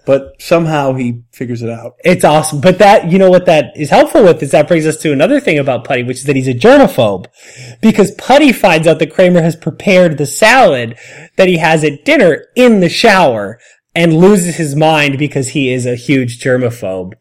[0.05, 1.95] But somehow he figures it out.
[2.05, 2.61] It's awesome.
[2.61, 5.39] But that, you know what that is helpful with is that brings us to another
[5.39, 7.27] thing about Puddy, which is that he's a germaphobe.
[7.81, 10.99] Because Puddy finds out that Kramer has prepared the salad
[11.37, 13.61] that he has at dinner in the shower
[13.95, 17.13] and loses his mind because he is a huge germaphobe.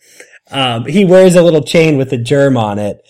[0.50, 3.02] Um, he wears a little chain with a germ on it.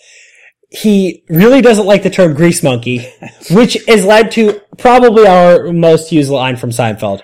[0.74, 3.06] He really doesn't like the term grease monkey,
[3.52, 7.22] which has led to probably our most used line from Seinfeld.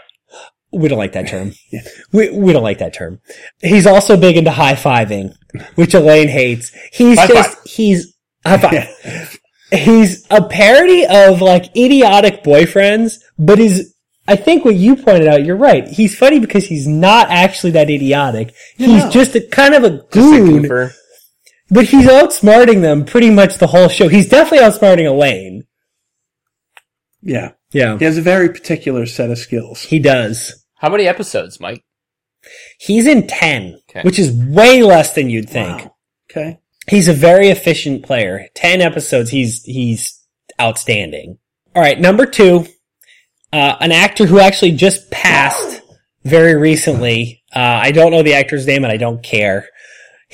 [0.73, 1.53] We don't like that term.
[2.11, 3.21] We, we don't like that term.
[3.61, 5.33] He's also big into high fiving,
[5.75, 6.71] which Elaine hates.
[6.91, 7.65] He's High just, five.
[7.65, 8.13] he's,
[8.45, 9.39] high five.
[9.71, 13.93] He's a parody of like idiotic boyfriends, but is,
[14.25, 15.85] I think what you pointed out, you're right.
[15.85, 18.53] He's funny because he's not actually that idiotic.
[18.77, 20.89] He's just a kind of a goon.
[21.69, 24.07] But he's outsmarting them pretty much the whole show.
[24.07, 25.65] He's definitely outsmarting Elaine.
[27.21, 27.51] Yeah.
[27.71, 27.97] Yeah.
[27.97, 29.81] He has a very particular set of skills.
[29.81, 30.65] He does.
[30.75, 31.83] How many episodes, Mike?
[32.79, 34.01] He's in 10, Okay.
[34.03, 35.79] which is way less than you'd think.
[35.81, 35.95] Wow.
[36.31, 36.59] Okay.
[36.87, 38.47] He's a very efficient player.
[38.55, 40.23] 10 episodes, he's, he's
[40.61, 41.37] outstanding.
[41.75, 42.65] All right, number two,
[43.51, 45.81] uh, an actor who actually just passed
[46.23, 47.43] very recently.
[47.53, 49.67] Uh, I don't know the actor's name and I don't care.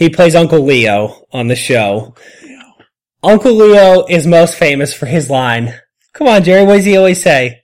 [0.04, 2.14] He plays Uncle Leo on the show.
[3.24, 5.76] Uncle Leo is most famous for his line.
[6.12, 7.62] Come on, Jerry, what does he always say?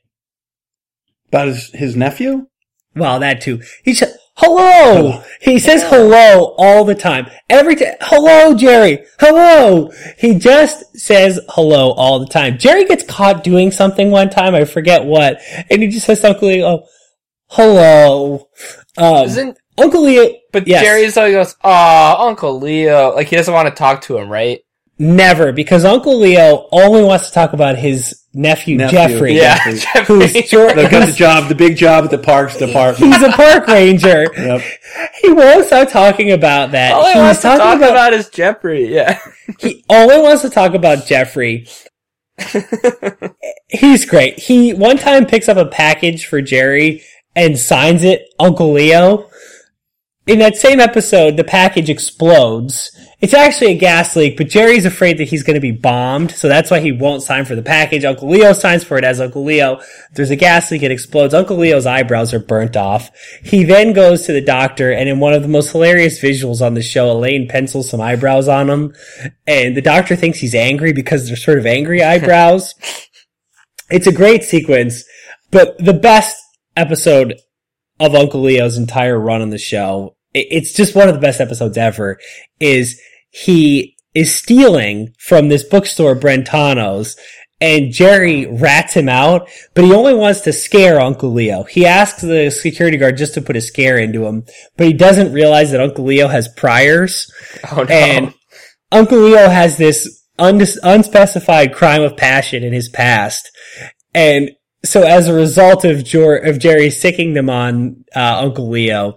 [1.27, 2.47] About his, his nephew?
[2.95, 3.61] Well, that too.
[3.83, 5.21] He said, hello!
[5.41, 7.27] He says hello all the time.
[7.49, 7.95] Every time.
[7.99, 9.03] Hello, Jerry!
[9.19, 9.91] Hello!
[10.17, 12.57] He just says hello all the time.
[12.57, 16.29] Jerry gets caught doing something one time, I forget what, and he just says to
[16.29, 16.85] Uncle Leo,
[17.47, 18.47] hello.
[18.97, 20.83] Um, Isn't Uncle Leo, but yes.
[20.83, 24.59] Jerry's always goes, "Aw, Uncle Leo." Like he doesn't want to talk to him, right?
[25.01, 28.97] never, because Uncle Leo only wants to talk about his nephew, Nephew.
[28.99, 29.33] Jeffrey.
[29.37, 29.57] Yeah,
[30.05, 30.41] Who's Jeffrey.
[30.41, 33.13] George, They got the job, the big job at the Parks Department.
[33.13, 34.27] he's a park ranger.
[34.37, 34.61] Yep.
[35.21, 36.91] He won't stop talking about that.
[36.91, 38.93] All he He's wants to talking talk about, is Jeffrey.
[38.93, 39.19] Yeah.
[39.59, 41.65] He only wants to talk about Jeffrey.
[43.69, 44.39] He's great.
[44.39, 47.03] He one time picks up a package for Jerry
[47.35, 49.28] and signs it Uncle Leo.
[50.29, 52.95] In that same episode, the package explodes.
[53.19, 56.47] It's actually a gas leak, but Jerry's afraid that he's going to be bombed, so
[56.47, 58.05] that's why he won't sign for the package.
[58.05, 59.81] Uncle Leo signs for it as Uncle Leo.
[60.13, 61.33] There's a gas leak, it explodes.
[61.33, 63.09] Uncle Leo's eyebrows are burnt off.
[63.43, 66.75] He then goes to the doctor, and in one of the most hilarious visuals on
[66.75, 68.93] the show, Elaine pencils some eyebrows on him,
[69.47, 72.75] and the doctor thinks he's angry because they're sort of angry eyebrows.
[73.89, 75.05] it's a great sequence,
[75.49, 76.39] but the best
[76.77, 77.33] episode
[77.99, 80.15] of Uncle Leo's entire run on the show,
[80.49, 82.19] it's just one of the best episodes ever,
[82.59, 87.15] is he is stealing from this bookstore, Brentano's,
[87.61, 91.63] and Jerry rats him out, but he only wants to scare Uncle Leo.
[91.63, 94.45] He asks the security guard just to put a scare into him,
[94.77, 97.31] but he doesn't realize that Uncle Leo has priors.
[97.71, 97.93] Oh no.
[97.93, 98.33] And
[98.91, 103.51] Uncle Leo has this unspecified crime of passion in his past.
[104.13, 104.51] And
[104.85, 109.15] so as a result of, Jor- of Jerry sicking them on uh, Uncle Leo,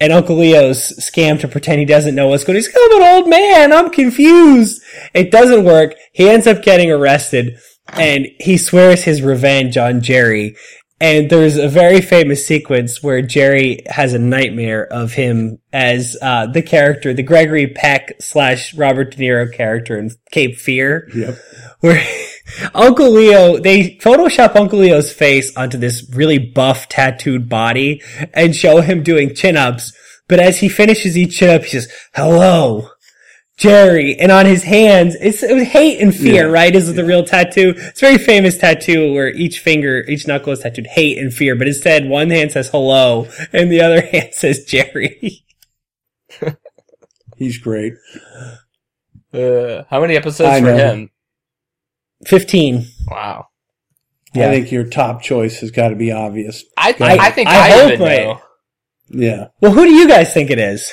[0.00, 3.02] and Uncle Leo's scam to pretend he doesn't know what's going on, he's like, I'm
[3.02, 4.82] an old man, I'm confused.
[5.14, 5.94] It doesn't work.
[6.12, 7.58] He ends up getting arrested,
[7.92, 10.56] and he swears his revenge on Jerry.
[10.98, 16.46] And there's a very famous sequence where Jerry has a nightmare of him as uh,
[16.46, 21.38] the character, the Gregory Peck slash Robert De Niro character in Cape Fear, Yep.
[21.80, 22.02] where
[22.74, 28.02] Uncle Leo, they Photoshop Uncle Leo's face onto this really buff tattooed body
[28.34, 29.92] and show him doing chin ups.
[30.28, 32.88] But as he finishes each chin up, he says, hello,
[33.56, 34.18] Jerry.
[34.18, 36.52] And on his hands, it's, it was hate and fear, Yeah.
[36.52, 36.74] right?
[36.74, 37.74] Is the real tattoo.
[37.76, 41.54] It's a very famous tattoo where each finger, each knuckle is tattooed hate and fear,
[41.56, 45.44] but instead one hand says hello and the other hand says Jerry.
[47.36, 47.92] He's great.
[49.32, 50.76] Uh, how many episodes I for know.
[50.76, 51.10] him?
[52.24, 52.86] 15.
[53.08, 53.48] Wow.
[54.34, 54.48] Yeah.
[54.48, 56.64] I think your top choice has got to be obvious.
[56.76, 58.40] I I- I think I I, hope even I- know.
[59.08, 59.46] Yeah.
[59.60, 60.92] Well, who do you guys think it is?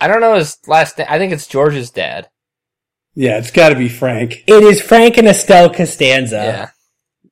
[0.00, 1.06] I don't know his last name.
[1.10, 2.28] I think it's George's dad.
[3.14, 4.44] Yeah, it's got to be Frank.
[4.46, 6.36] It is Frank and Estelle Costanza.
[6.36, 7.30] yeah.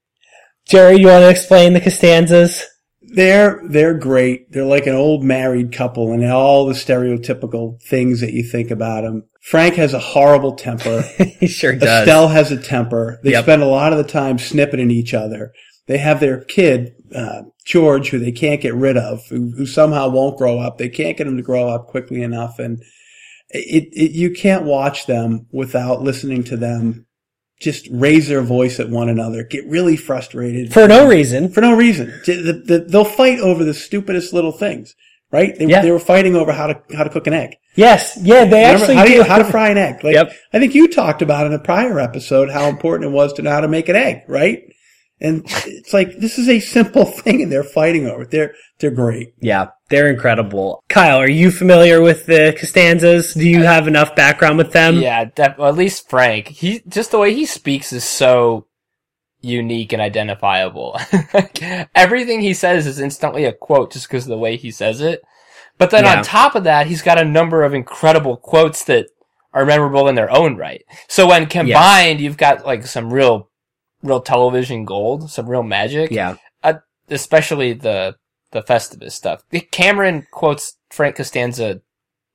[0.66, 2.64] Jerry, you want to explain the Costanzas?
[3.10, 4.52] They're they're great.
[4.52, 9.02] They're like an old married couple and all the stereotypical things that you think about
[9.02, 9.24] them.
[9.40, 11.02] Frank has a horrible temper.
[11.40, 11.88] he sure does.
[12.02, 13.18] Estelle has a temper.
[13.22, 13.44] They Yep.
[13.44, 15.52] spend a lot of the time snipping at each other.
[15.86, 20.10] They have their kid, uh, George, who they can't get rid of, who, who somehow
[20.10, 20.76] won't grow up.
[20.76, 22.58] They can't get him to grow up quickly enough.
[22.58, 22.82] And
[23.48, 27.06] it, it, you can't watch them without listening to them
[27.60, 31.48] just raise their voice at one another, get really frustrated For no reason.
[31.50, 32.12] for no reason.
[32.24, 34.94] J- the- the- They'll fight over the stupidest little things,
[35.32, 35.58] right?
[35.58, 35.82] They, Yeah.
[35.82, 37.56] they were fighting over how to how to cook an egg.
[37.74, 38.18] Yes.
[38.22, 39.12] Yeah, they Remember, actually how, do.
[39.12, 40.02] you, how to fry an egg.
[40.04, 40.32] Like, Yep.
[40.52, 43.50] I think you talked about in a prior episode how important it was to know
[43.50, 44.62] how to make an egg, right?
[45.20, 48.30] And it's like this is a simple thing, and they're fighting over it.
[48.30, 49.34] They're they're great.
[49.40, 50.84] yeah, they're incredible.
[50.88, 53.34] Kyle, are you familiar with the Costanzas?
[53.34, 55.00] Do you have enough background with them?
[55.00, 56.48] Yeah, def- at least Frank.
[56.48, 58.66] He just the way he speaks is so
[59.40, 60.98] unique and identifiable.
[61.94, 65.22] Everything he says is instantly a quote just because of the way he says it.
[65.78, 66.18] But then Yeah.
[66.18, 69.06] on top of that, he's got a number of incredible quotes that
[69.54, 70.84] are memorable in their own right.
[71.08, 73.48] So when combined, you've got like some real,
[74.02, 76.10] real television gold, some real magic.
[76.10, 76.36] Yeah.
[76.62, 76.74] Uh,
[77.10, 78.16] especially the
[78.50, 79.42] the Festivus stuff.
[79.70, 81.80] Cameron quotes Frank Costanza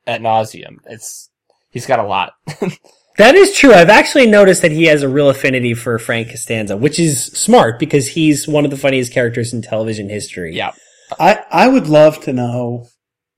[0.05, 0.77] at nauseum.
[0.85, 1.29] It's
[1.71, 2.33] he's got a lot.
[3.17, 3.73] That is true.
[3.73, 7.77] I've actually noticed that he has a real affinity for Frank Costanza, which is smart
[7.77, 10.55] because he's one of the funniest characters in television history.
[10.55, 10.71] yeah,
[11.19, 12.87] I I would love to know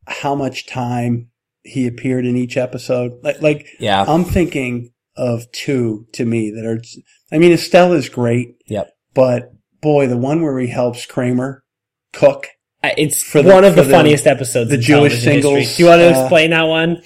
[0.07, 1.29] how much time
[1.63, 3.21] he appeared in each episode.
[3.21, 4.05] Like like Yeah.
[4.07, 6.79] I'm thinking of two to me that are.
[7.31, 8.55] I mean, Estelle is great.
[8.67, 8.91] Yep.
[9.13, 9.51] But
[9.81, 11.63] boy, the one where he helps Kramer
[12.13, 12.47] cook.
[12.83, 14.69] Uh, It's For the- one of the, the- funniest episodes.
[14.69, 15.63] the Jewish television history.
[15.63, 17.01] singles, Do you want to uh, explain that one?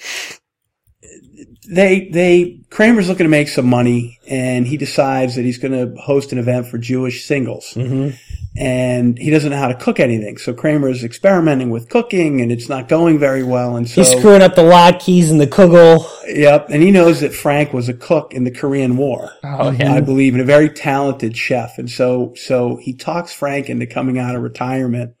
[1.72, 6.00] They they Kramer's looking to make some money, and he decides that he's going to
[6.00, 8.16] host an event for Jewish singles, Mm-hmm.
[8.56, 10.36] And he doesn't know how to cook anything.
[10.36, 13.76] So Kramer is experimenting with cooking, and it's not going very well.
[13.76, 16.04] And so He's screwing up the latkes and the kugel.
[16.26, 19.30] Yep, and he knows that Frank was a cook in the Korean War.
[19.44, 19.94] Oh, yeah.
[19.94, 21.78] I believe, and a very talented chef.
[21.78, 25.14] And so, so he talks Frank into coming out of retirement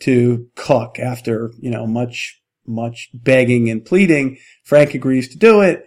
[0.00, 4.38] to cook after, you know, much, much begging and pleading.
[4.64, 5.84] Frank agrees to do it.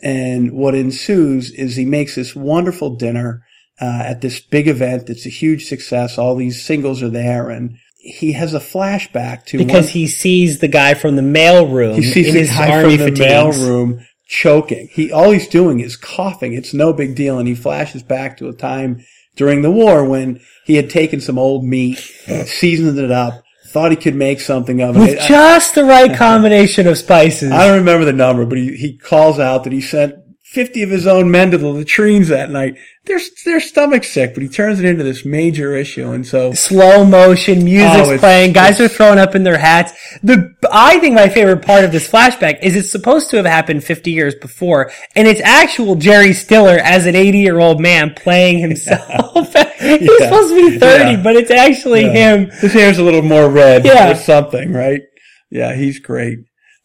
[0.00, 3.42] And what ensues is he makes this wonderful dinner,
[3.80, 5.08] uh, at this big event.
[5.10, 6.18] It's a huge success.
[6.18, 10.60] All these singles are there and he has a flashback to Because one- he sees
[10.60, 13.20] the guy from the mail room he sees in the his guy from the fatigues.
[13.20, 14.88] mailroom choking.
[14.92, 16.52] He all he's doing is coughing.
[16.54, 19.04] It's no big deal, and he flashes back to a time
[19.36, 21.96] during the war when he had taken some old meat,
[22.46, 25.00] seasoned it up, thought he could make something of it.
[25.00, 27.52] With I, just the right combination of spices.
[27.52, 30.14] I don't remember the number, but he, he calls out that he sent
[30.50, 32.74] 50 of his own men to the latrines that night.
[33.04, 36.10] They're, they're stomach sick, but he turns it into this major issue.
[36.10, 39.92] And so slow motion, music's Oh, playing, guys are throwing up in their hats.
[40.22, 43.84] The I think my favorite part of this flashback is it's supposed to have happened
[43.84, 48.58] 50 years before, and it's actual Jerry Stiller as an 80 year old man playing
[48.58, 49.52] himself.
[49.78, 50.28] He's Yeah.
[50.28, 51.22] supposed to be 30, Yeah.
[51.22, 52.34] but it's actually Yeah.
[52.36, 52.50] him.
[52.50, 54.12] His hair's a little more red Yeah.
[54.12, 55.02] or something, right?
[55.50, 56.38] Yeah, he's great.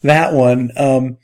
[0.03, 0.72] That one.
[0.78, 1.18] Um,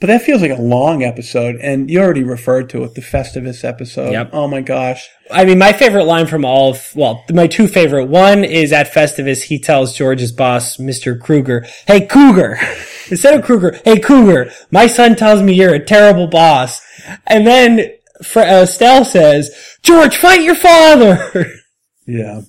[0.00, 3.64] but that feels like a long episode, and you already referred to it, the Festivus
[3.64, 4.12] episode.
[4.12, 4.30] Yep.
[4.32, 5.08] Oh my gosh.
[5.30, 8.04] I mean, my favorite line from all of, well, my two favorite.
[8.06, 11.18] One is at Festivus, he tells George's boss, Mr.
[11.18, 12.58] Kruger, hey, Cougar.
[13.10, 16.80] Instead of Kruger, hey, Cougar, my son tells me you're a terrible boss.
[17.26, 17.92] And then
[18.22, 19.50] Fr- uh, Estelle says,
[19.82, 21.46] George, fight your father.
[22.08, 22.42] Yeah.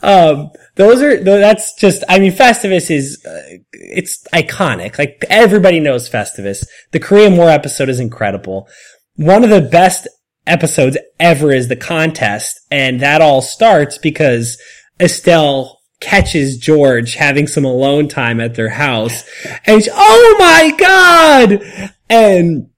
[0.00, 4.98] um, those are, that's just, I mean, Festivus is, uh, it's iconic.
[4.98, 6.64] Like, everybody knows Festivus.
[6.92, 8.68] The Korean War episode is incredible.
[9.16, 10.08] One of the best
[10.46, 14.60] episodes ever is the contest, and that all starts because
[15.00, 19.24] Estelle catches George having some alone time at their house,
[19.66, 21.92] and she, oh my god!
[22.08, 22.70] And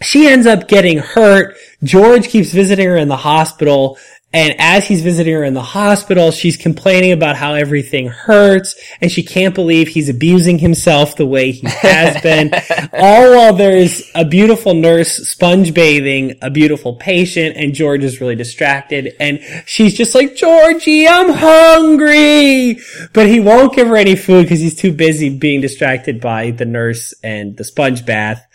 [0.00, 1.56] she ends up getting hurt.
[1.84, 3.98] George keeps visiting her in the hospital.
[4.32, 9.12] And as he's visiting her in the hospital, she's complaining about how everything hurts and
[9.12, 12.52] she can't believe he's abusing himself the way he has been.
[12.92, 18.36] All while there's a beautiful nurse sponge bathing a beautiful patient and George is really
[18.36, 22.78] distracted and she's just like, Georgie, I'm hungry.
[23.12, 26.64] But he won't give her any food because he's too busy being distracted by the
[26.64, 28.46] nurse and the sponge bath.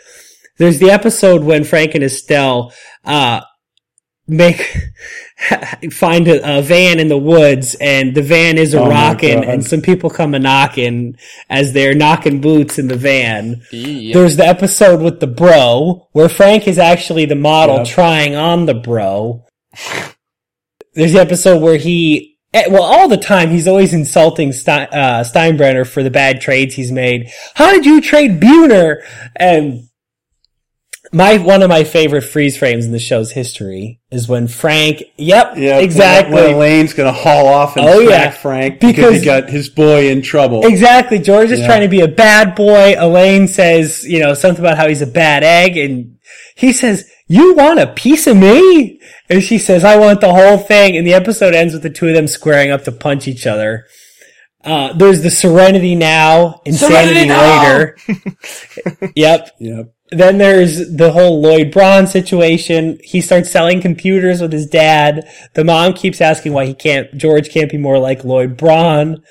[0.57, 2.73] There's the episode when Frank and Estelle
[3.05, 3.41] uh,
[4.27, 4.75] make
[5.91, 9.63] find a, a van in the woods, and the van is a Oh rocking, and
[9.63, 11.17] some people come a knocking
[11.49, 13.61] as they're knocking boots in the van.
[13.71, 14.13] Yeah.
[14.13, 17.87] There's the episode with the bro, where Frank is actually the model Yep.
[17.87, 19.45] trying on the bro.
[20.93, 25.23] There's the episode where he, eh, well, all the time he's always insulting Stein, uh,
[25.23, 27.29] Steinbrenner for the bad trades he's made.
[27.53, 29.03] How did you trade Buhner?
[29.35, 29.87] And
[31.13, 35.03] my one of my favorite freeze frames in the show's history is when Frank.
[35.17, 36.33] Yep, Yeah, exactly.
[36.35, 38.29] When, when Elaine's gonna haul off and Oh, smack yeah.
[38.31, 40.65] Frank because, Because- he got his boy in trouble.
[40.65, 41.19] Exactly.
[41.19, 41.67] George is Yeah.
[41.67, 42.95] trying to be a bad boy.
[42.97, 45.77] Elaine says, you know, something about how he's a bad egg.
[45.77, 46.17] And
[46.55, 48.99] he says, you want a piece of me?
[49.29, 50.95] And she says, I want the whole thing.
[50.97, 53.85] And the episode ends with the two of them squaring up to punch each other.
[54.63, 57.63] Uh, there's the serenity now, insanity Serenity now!
[57.63, 57.97] later.
[59.15, 59.51] yep.
[59.59, 59.93] Yep.
[60.11, 62.97] Then there's the whole Lloyd Braun situation.
[63.03, 65.29] He starts selling computers with his dad.
[65.53, 69.21] The mom keeps asking why he can't, George can't be more like Lloyd Braun.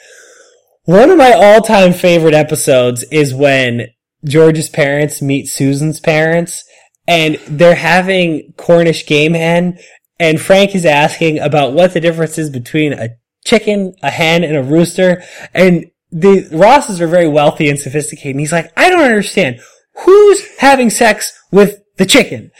[0.85, 3.89] One of my all-time favorite episodes is when
[4.25, 6.65] George's parents meet Susan's parents
[7.09, 9.79] and they're having Cornish game hen
[10.19, 13.11] and Frank is asking about what the difference is between a
[13.45, 15.23] chicken, a hen, and a rooster.
[15.53, 18.33] And the Rosses are very wealthy and sophisticated.
[18.33, 19.61] And he's like, I don't understand.
[20.05, 22.51] Who's having sex with the chicken?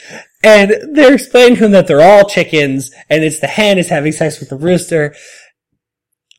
[0.43, 4.11] And they're explaining to him that they're all chickens and it's the hen is having
[4.11, 5.15] sex with the rooster.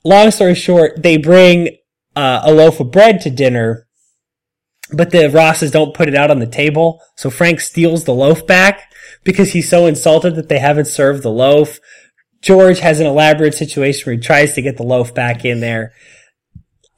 [0.04, 1.76] Long story short, they bring
[2.16, 3.86] uh, a loaf of bread to dinner,
[4.92, 7.00] but the Rosses don't put it out on the table.
[7.16, 8.90] So Frank steals the loaf back
[9.24, 11.78] because he's so insulted that they haven't served the loaf.
[12.40, 15.92] George has an elaborate situation where he tries to get the loaf back in there.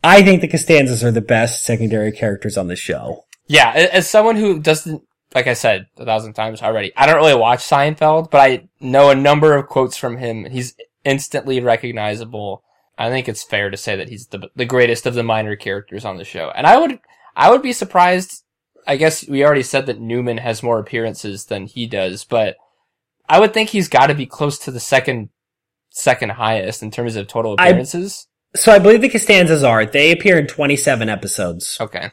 [0.04, 3.24] I think the Costanzas are the best secondary characters on the show.
[3.50, 5.02] Yeah, as someone who doesn't,
[5.34, 9.10] like I said a thousand times already, I don't really watch Seinfeld, but I know
[9.10, 10.44] a number of quotes from him.
[10.44, 12.62] He's instantly recognizable.
[12.96, 16.04] I think it's fair to say that he's the the greatest of the minor characters
[16.04, 16.52] on the show.
[16.54, 17.00] And I would
[17.34, 18.44] I would be surprised.
[18.86, 22.56] I guess we already said that Newman has more appearances than he does, but
[23.28, 25.30] I would think he's got to be close to the second
[25.90, 28.28] second highest in terms of total I- appearances.
[28.54, 29.86] So I believe the Costanzas are.
[29.86, 31.76] They appear in 27 episodes.
[31.80, 32.12] okay.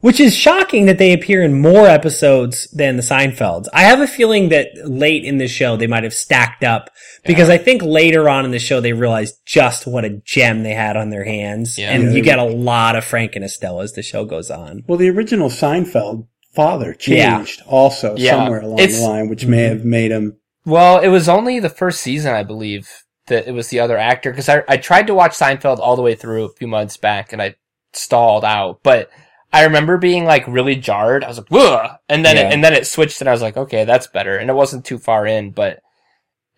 [0.00, 3.66] Which is shocking that they appear in more episodes than the Seinfelds.
[3.72, 6.90] I have a feeling that late in the show they might have stacked up
[7.24, 10.74] because I think later on in the show they realized just what a gem they
[10.74, 11.78] had on their hands.
[11.78, 11.92] Yeah.
[11.92, 12.10] and Yeah.
[12.10, 14.84] you get a lot of Frank and Estelle as the show goes on.
[14.86, 17.36] Well, the original Seinfeld father Yeah.
[17.38, 18.32] changed also Yeah.
[18.32, 19.76] somewhere along It's- the line, which may mm-hmm.
[19.76, 20.36] have made him.
[20.64, 22.88] Well, it was only the first season, I believe,
[23.28, 24.30] that it was the other actor.
[24.30, 27.32] Because I, I tried to watch Seinfeld all the way through a few months back,
[27.32, 27.54] and I
[27.92, 28.80] stalled out.
[28.82, 29.10] But
[29.52, 31.24] I remember being like really jarred.
[31.24, 32.48] I was like, "Whoa!" and then Yeah.
[32.48, 34.84] it, and then it switched, and I was like, "Okay, that's better." And it wasn't
[34.84, 35.80] too far in, but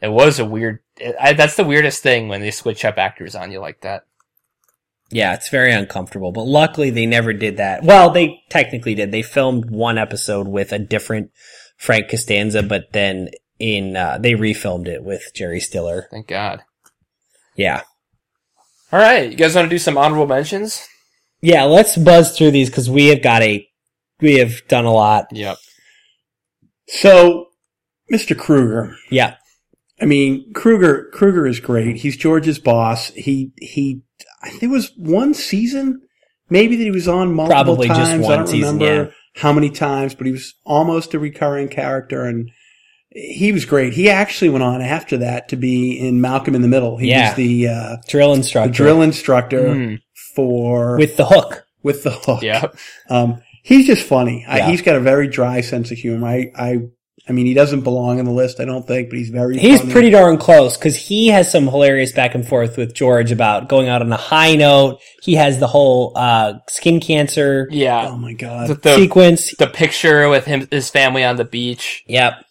[0.00, 0.80] it was a weird.
[0.96, 4.04] It, I, that's the weirdest thing when they switch up actors on you like that.
[5.10, 7.82] Yeah, it's very uncomfortable, but luckily they never did that.
[7.82, 9.10] Well, they technically did.
[9.10, 11.30] They filmed one episode with a different
[11.76, 16.08] Frank Costanza, but then in uh, they refilmed it with Jerry Stiller.
[16.10, 16.62] Thank God.
[17.56, 17.82] Yeah.
[18.92, 20.86] All right, you guys want to do some honorable mentions?
[21.40, 23.66] Yeah, let's buzz through these because we have got a,
[24.20, 25.26] we have done a lot.
[25.32, 25.56] Yep.
[26.88, 27.46] So,
[28.12, 28.36] Mr.
[28.36, 28.96] Kruger.
[29.10, 29.36] Yeah.
[30.00, 31.10] I mean, Kruger.
[31.12, 31.96] Kruger is great.
[31.96, 33.08] He's George's boss.
[33.10, 34.02] He he.
[34.42, 36.00] I think it was one season,
[36.48, 38.22] maybe that he was on multiple Probably just times.
[38.24, 42.24] one I don't season, remember how many times, but he was almost a recurring character,
[42.24, 42.48] and
[43.10, 43.94] he was great.
[43.94, 46.96] He actually went on after that to be in Malcolm in the Middle.
[46.96, 47.28] He Yeah.
[47.30, 48.72] was the uh, Drill the instructor.
[48.72, 49.98] drill instructor Mm,
[50.38, 51.66] for with the hook.
[51.82, 52.42] with the hook.
[52.42, 52.68] Yeah.
[53.10, 54.46] Um, he's just funny.
[54.46, 56.28] I, he's got a very dry sense of humor.
[56.28, 56.78] I, I,
[57.28, 59.58] I mean, he doesn't belong on the list, I don't think, but he's very.
[59.58, 59.92] He's funny.
[59.92, 63.88] pretty darn close because he has some hilarious back and forth with George about going
[63.88, 65.00] out on a high note.
[65.24, 68.10] He has the whole uh, skin cancer Yeah.
[68.10, 68.68] Oh my god!
[68.68, 69.56] The, the, sequence.
[69.56, 72.04] the picture with him, his family on the beach.
[72.06, 72.44] Yep.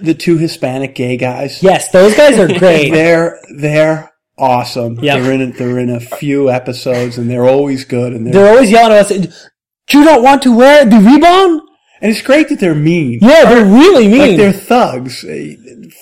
[0.00, 1.62] The two Hispanic gay guys.
[1.62, 2.90] Yes, those guys are great.
[2.90, 4.98] they're they're awesome.
[5.00, 5.18] Yeah.
[5.18, 5.56] They're in it.
[5.58, 8.12] They're in a few episodes, and they're always good.
[8.12, 9.50] And they're, They're always yelling at us.
[9.92, 11.60] You don't want to wear the rebound?
[12.00, 13.18] and it's great that they're mean.
[13.22, 14.18] Yeah, they're really mean.
[14.20, 15.24] Like they're thugs,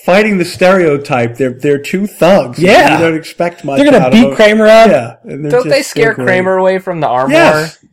[0.04, 1.36] fighting the stereotype.
[1.36, 2.58] They're they're two thugs.
[2.58, 2.98] Yeah.
[2.98, 3.76] you don't expect much.
[3.78, 4.34] They're gonna out beat them.
[4.34, 4.88] Kramer up.
[4.90, 6.24] Yeah, and Don't they just- scare they're.
[6.24, 7.32] Kramer away from the armor?
[7.34, 7.84] Yes.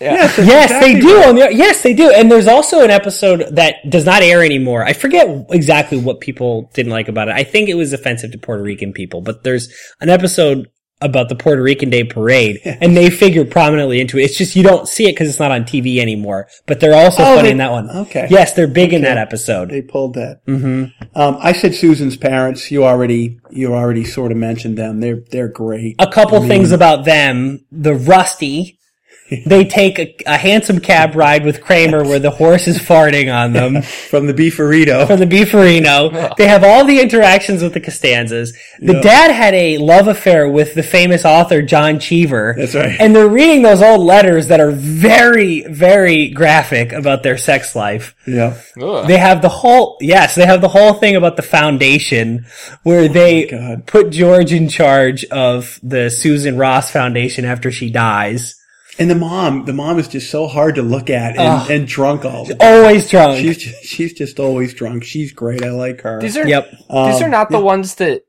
[0.00, 0.08] War?
[0.10, 0.14] Yeah.
[0.14, 1.16] Yes, Yes, exactly they do.
[1.16, 1.28] right.
[1.28, 2.10] On the, yes, they do.
[2.10, 4.84] And there's also an episode that does not air anymore.
[4.84, 7.34] I forget exactly what people didn't like about it.
[7.34, 9.68] I think it was offensive to Puerto Rican people, but there's
[10.00, 10.68] an episode
[11.00, 14.22] about the Puerto Rican Day Parade, and they figure prominently into it.
[14.24, 16.48] It's just you don't see it because it's not on TV anymore.
[16.66, 17.88] But they're also Oh, funny they- in that one.
[17.88, 18.26] okay.
[18.28, 19.70] Yes, they're big in that episode.
[19.70, 20.40] They pulled that.
[20.46, 22.72] hmm Um, I said Susan's parents.
[22.72, 24.98] You already, you already sort of mentioned them.
[24.98, 25.94] They're, they're great.
[26.00, 27.64] A couple I mean- things about them.
[27.70, 28.77] The Rusty.
[29.46, 33.52] They take a, a hansom cab ride with Kramer where the horse is farting on
[33.52, 33.82] them.
[34.10, 35.06] From the beefarito.
[35.06, 36.34] from the Beefarino.
[36.36, 38.52] They have all the interactions with the Costanzas.
[38.80, 39.00] The Yeah.
[39.00, 42.54] dad had a love affair with the famous author John Cheever.
[42.56, 42.96] That's right.
[43.00, 48.14] And they're reading those old letters that are very, very graphic about their sex life.
[48.26, 48.56] yeah.
[48.80, 49.06] Ugh.
[49.06, 52.46] They have the whole, yes, they have the whole thing about the foundation
[52.82, 53.86] where oh they Oh God.
[53.86, 58.54] put George in charge of the Susan Ross Foundation after she dies.
[58.98, 61.70] And the mom, the mom is just so hard to look at and, Ugh.
[61.70, 62.82] and drunk all the time.
[62.82, 63.38] Always drunk.
[63.38, 65.04] She's just, she's just always drunk.
[65.04, 65.64] She's great.
[65.64, 66.20] I like her.
[66.20, 66.70] These are yep.
[66.70, 67.64] these are Um, not the yeah.
[67.64, 68.22] ones that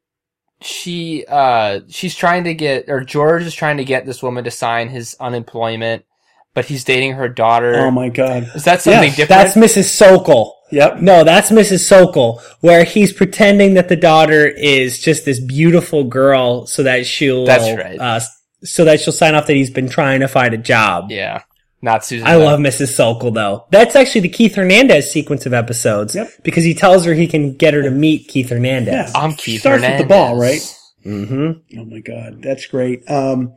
[0.62, 4.52] she uh she's trying to get or George is trying to get this woman to
[4.52, 6.04] sign his unemployment,
[6.54, 7.76] but he's dating her daughter.
[7.78, 8.52] Oh my god.
[8.56, 9.54] is that something Yes, different?
[9.54, 9.86] That's Mrs.
[9.86, 10.56] Sokol.
[10.72, 11.02] Yep.
[11.02, 11.80] No, that's Mrs.
[11.80, 17.46] Sokol, where he's pretending that the daughter is just this beautiful girl, so that she'll
[17.46, 18.00] That's right.
[18.00, 18.20] uh,
[18.64, 21.12] so that she'll sign off that he's been trying to find a job.
[21.12, 21.43] yeah,
[21.82, 22.28] not Susan.
[22.28, 22.89] I love Mrs.
[22.95, 23.66] Sokol though.
[23.72, 26.30] That's actually the Keith Hernandez sequence of episodes Yep.
[26.43, 28.93] because he tells her he can get her to meet Keith Hernandez.
[28.93, 29.12] Yeah.
[29.20, 29.84] I'm Keith Hernandez.
[29.86, 30.76] Starts with the ball, right?
[31.05, 31.80] Mm-hmm.
[31.80, 33.10] Oh my god, that's great.
[33.10, 33.55] Um,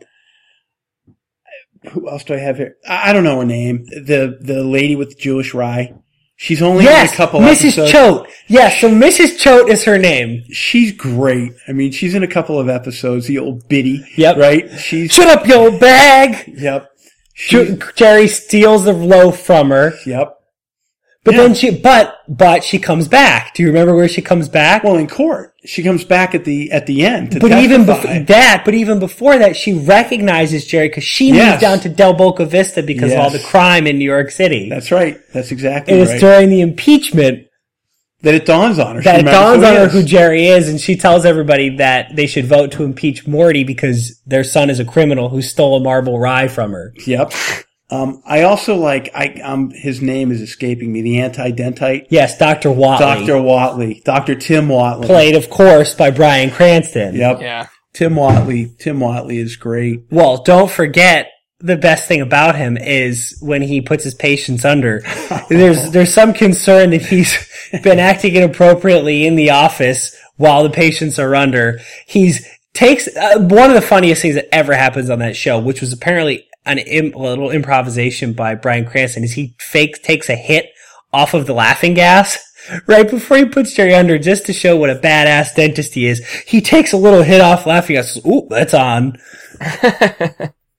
[1.90, 2.76] who else do I have here?
[2.88, 3.84] I, I don't know her name.
[3.86, 5.94] The the lady with the Jewish rye.
[6.42, 7.78] She's only Yes, in a couple Mrs.
[7.78, 7.92] episodes.
[7.92, 8.26] Choate.
[8.48, 9.38] Yes, so Mrs.
[9.38, 10.42] Choate is her name.
[10.50, 11.52] She's great.
[11.68, 13.28] I mean, she's in a couple of episodes.
[13.28, 14.04] The old biddy.
[14.16, 14.36] Yep.
[14.38, 14.68] Right.
[14.76, 15.12] She's.
[15.12, 16.52] Shut up, yo bag.
[16.58, 16.90] Yep.
[17.34, 19.92] She's, Jerry steals the loaf from her.
[20.04, 20.41] yep.
[21.24, 21.42] But Yeah.
[21.42, 23.54] then she, but, but she comes back.
[23.54, 24.82] Do you remember where she comes back?
[24.82, 28.12] Well, in court, she comes back at the at the end to but even testify.
[28.18, 31.50] before that, but even before that, she recognizes Jerry because she Yes.
[31.52, 34.68] moved down to Del Boca Vista because of all the crime in New York City.
[34.68, 35.16] That's right.
[35.32, 36.20] That's exactly and it's right.
[36.20, 37.46] during the impeachment
[38.22, 39.02] that it dawns on her.
[39.02, 42.26] She that it dawns on her who Jerry is, and she tells everybody that they
[42.26, 46.18] should vote to impeach Morty because their son is a criminal who stole a marble
[46.18, 46.92] rye from her.
[47.06, 47.32] Yep.
[47.92, 49.10] Um, I also like.
[49.14, 51.02] I um, his name is escaping me.
[51.02, 52.06] The anti-dentite.
[52.08, 52.70] Yes, Dr.
[52.70, 52.98] Whatley.
[52.98, 53.34] Dr.
[53.34, 54.34] Whatley, Dr.
[54.34, 55.04] Tim Whatley.
[55.04, 57.14] Played, of course, by Bryan Cranston.
[57.14, 57.40] Yep.
[57.42, 57.66] Yeah.
[57.92, 58.78] Tim Whatley.
[58.78, 60.04] Tim Whatley is great.
[60.10, 61.28] Well, don't forget
[61.60, 65.02] the best thing about him is when he puts his patients under.
[65.50, 67.36] There's there's some concern that he's
[67.82, 71.80] been acting inappropriately in the office while the patients are under.
[72.06, 75.82] He's takes uh, one of the funniest things that ever happens on that show, which
[75.82, 80.36] was apparently an Im- a little improvisation by Bryan Cranston, is he fakes takes a
[80.36, 80.66] hit
[81.12, 82.38] off of the laughing gas.
[82.86, 86.24] Right before he puts Jerry under, just to show what a badass dentist he is,
[86.46, 88.16] he takes a little hit off laughing gas.
[88.24, 89.18] Ooh, that's on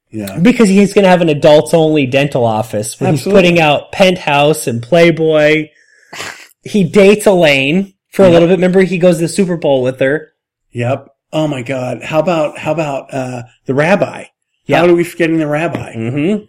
[0.10, 0.40] Yeah.
[0.40, 3.42] because he's going to have an adults only dental office where Absolutely.
[3.42, 5.70] he's putting out Penthouse and Playboy.
[6.64, 8.54] He dates Elaine for a little bit.
[8.56, 10.32] Remember, he goes to the Super Bowl with her.
[10.72, 11.08] Yep.
[11.34, 12.02] Oh my God.
[12.04, 14.26] How about how about uh, the rabbi?
[14.66, 14.80] Yep.
[14.80, 15.94] How are we forgetting the rabbi?
[15.94, 16.46] Mm-hmm.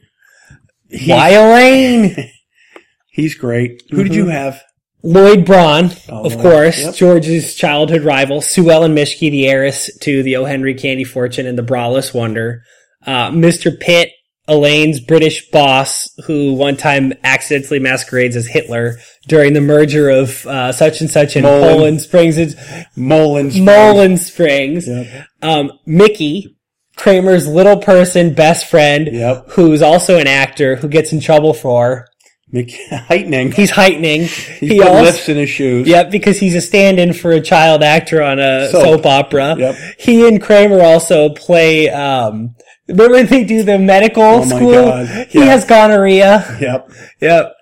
[0.88, 2.30] He's, Why Elaine?
[3.10, 3.82] he's great.
[3.90, 4.62] Who did you have?
[5.02, 6.42] Lloyd Braun, Oh, of Lloyd.
[6.42, 6.94] course, Yep.
[6.94, 8.40] George's childhood rival.
[8.40, 10.44] Sue Ellen Mischke, the heiress to the O.
[10.46, 12.62] Henry Candy Fortune and the Braless Wonder.
[13.06, 13.78] Uh, Mr.
[13.78, 14.10] Pitt,
[14.48, 18.96] Elaine's British boss, who one time accidentally masquerades as Hitler
[19.28, 21.42] during the merger of uh, such and such in.
[21.42, 22.38] Poland Springs.
[22.38, 22.54] It's
[22.96, 23.58] Mullins.
[23.58, 24.86] Mullen Springs.
[24.88, 25.26] Yep.
[25.42, 26.53] Um, Mickey,
[26.96, 29.50] Kramer's little person best friend, Yep.
[29.50, 32.08] who's also an actor who gets in trouble for.
[32.52, 33.50] Mc- heightening.
[33.50, 34.22] He's heightening.
[34.22, 35.88] He's he put also, lifts in his shoes.
[35.88, 38.84] Yep, because he's a stand-in for a child actor on a Soap.
[38.84, 39.56] soap, opera.
[39.58, 39.76] Yep.
[39.98, 41.88] He and Kramer also play.
[41.90, 42.54] Um,
[42.86, 44.72] remember when they do the medical Oh my school?
[44.72, 45.26] God.
[45.30, 45.44] He Yeah.
[45.46, 46.58] has gonorrhea.
[46.60, 46.90] Yep.
[47.20, 47.54] Yep.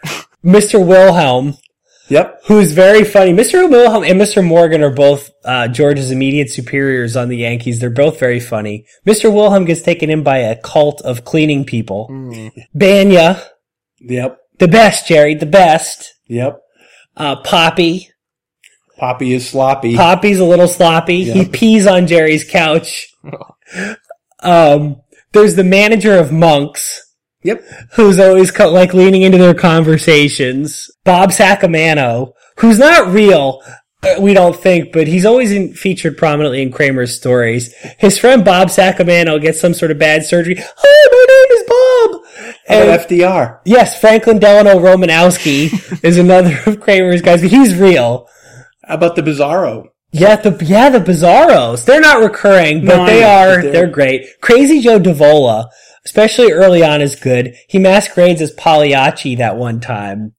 [0.44, 0.84] Mr.
[0.84, 1.56] Wilhelm,
[2.12, 2.42] Yep.
[2.46, 3.32] who's very funny.
[3.32, 3.68] Mr.
[3.70, 4.44] Wilhelm and Mr.
[4.44, 7.80] Morgan are both uh, George's immediate superiors on the Yankees.
[7.80, 8.84] They're both very funny.
[9.06, 9.32] Mr.
[9.32, 12.08] Wilhelm gets taken in by a cult of cleaning people.
[12.76, 13.42] Bania,
[14.00, 14.38] Yep.
[14.58, 16.12] the best, Jerry, the best.
[16.28, 16.60] Yep.
[17.16, 18.10] Uh, Poppy.
[18.98, 19.96] Poppy is sloppy.
[19.96, 21.24] Poppy's a little sloppy.
[21.24, 23.08] He pees on Jerry's couch.
[24.40, 25.00] Um,
[25.32, 27.11] there's the manager of Monks,
[27.44, 27.62] Yep.
[27.92, 30.90] who's always co- like leaning into their conversations.
[31.04, 33.60] Bob Sacamano, who's not real,
[34.04, 37.72] uh, we don't think, but he's always in, featured prominently in Kramer's stories.
[37.98, 40.56] His friend Bob Sacamano gets some sort of bad surgery.
[40.58, 42.54] Hi, my name is Bob.
[42.68, 43.58] And- about FDR?
[43.64, 48.28] yes, Franklin Delano Romanowski is another of Kramer's guys, but he's real.
[48.84, 49.86] How about the Bizarro?
[50.14, 51.84] Yeah, the yeah the Bizarros.
[51.86, 53.62] They're not recurring, but No, they are.
[53.62, 54.26] They're, they're- great.
[54.42, 55.68] Crazy Joe Davola,
[56.04, 57.54] especially early on, is good.
[57.68, 60.34] He masquerades as Pagliacci that one time.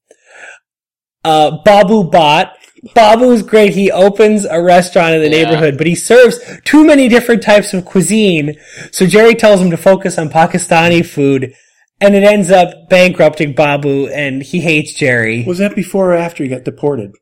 [1.24, 2.52] Uh, Babu Bhatt.
[2.94, 3.72] Babu's great.
[3.72, 5.44] He opens a restaurant in the Yeah.
[5.44, 8.56] neighborhood, but he serves too many different types of cuisine.
[8.90, 11.54] So Jerry tells him to focus on Pakistani food,
[12.00, 15.44] and it ends up bankrupting Babu, and he hates Jerry.
[15.46, 17.12] Was that before or after he got deported?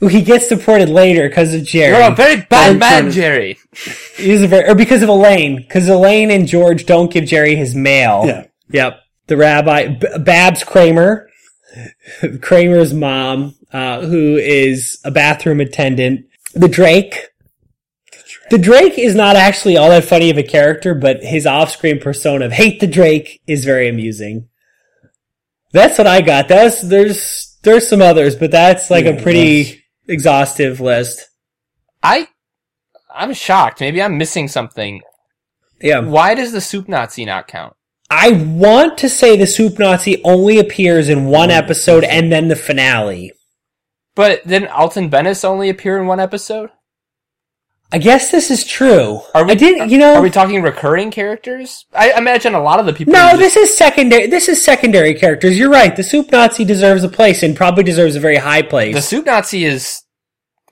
[0.00, 1.96] He gets deported later because of Jerry.
[1.96, 3.58] You're a very bad I'm man, trying to- Jerry.
[4.16, 7.74] He's a very, or because of Elaine, because Elaine and George don't give Jerry his
[7.74, 8.24] mail.
[8.26, 8.46] Yeah.
[8.70, 9.00] Yep.
[9.28, 11.28] The rabbi, B- Babs Kramer,
[12.40, 16.26] Kramer's mom, uh, who is a bathroom attendant.
[16.54, 17.28] The Drake.
[18.50, 22.46] The Drake is not actually all that funny of a character, but his off-screen persona
[22.46, 24.48] of hate the Drake is very amusing.
[25.72, 26.48] That's what I got.
[26.48, 31.28] That's, there's, there's some others, but that's like Yeah, a pretty exhaustive list.
[32.02, 32.28] I,
[33.14, 33.80] I'm shocked.
[33.80, 35.02] Maybe I'm missing something.
[35.80, 36.00] Yeah.
[36.00, 37.74] Why does the soup Nazi not count?
[38.14, 41.64] I want to say the Soup Nazi only appears in one mm-hmm.
[41.64, 43.32] episode and then the finale.
[44.14, 46.68] But didn't Alton Benes only appear in one episode?
[47.94, 49.20] I guess this is true.
[49.34, 50.14] Are we, I didn't, you know.
[50.14, 51.84] Are we talking recurring characters?
[51.92, 53.12] I imagine a lot of the people.
[53.12, 54.26] no, who this is secondary.
[54.28, 55.58] This is secondary characters.
[55.58, 55.94] You're right.
[55.94, 58.94] The Soup Nazi deserves a place and probably deserves a very high place.
[58.94, 60.02] the soup Nazi is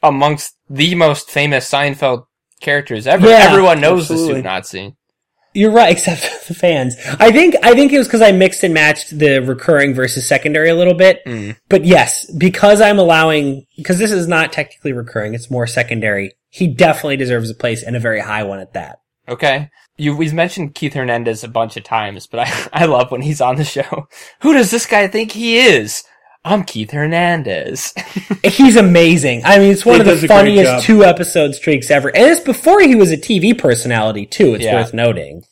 [0.03, 2.25] amongst the most famous Seinfeld
[2.63, 3.29] characters ever.
[3.29, 4.97] Yeah, Everyone knows the soup Nazi.
[5.53, 6.97] You're right, except the fans.
[7.19, 10.71] I think I think it was because I mixed and matched the recurring versus secondary
[10.71, 11.25] a little bit.
[11.27, 11.57] Mm.
[11.69, 16.33] But yes, because I'm allowing because this is not technically recurring; it's more secondary.
[16.51, 19.01] He definitely deserves a place and a very high one at that.
[19.29, 19.71] Okay.
[19.97, 23.41] You, we've mentioned Keith Hernandez a bunch of times, but I, I love when he's
[23.41, 24.09] on the show.
[24.41, 26.03] Who does this guy think he is?
[26.45, 27.93] I'm Keith Hernandez.
[28.43, 29.43] He's amazing.
[29.45, 32.09] I mean, it's one He of the does a great funniest two episode streaks ever.
[32.09, 34.55] And it's before he was a TV personality, too.
[34.55, 34.77] It's Yeah.
[34.77, 35.45] worth noting.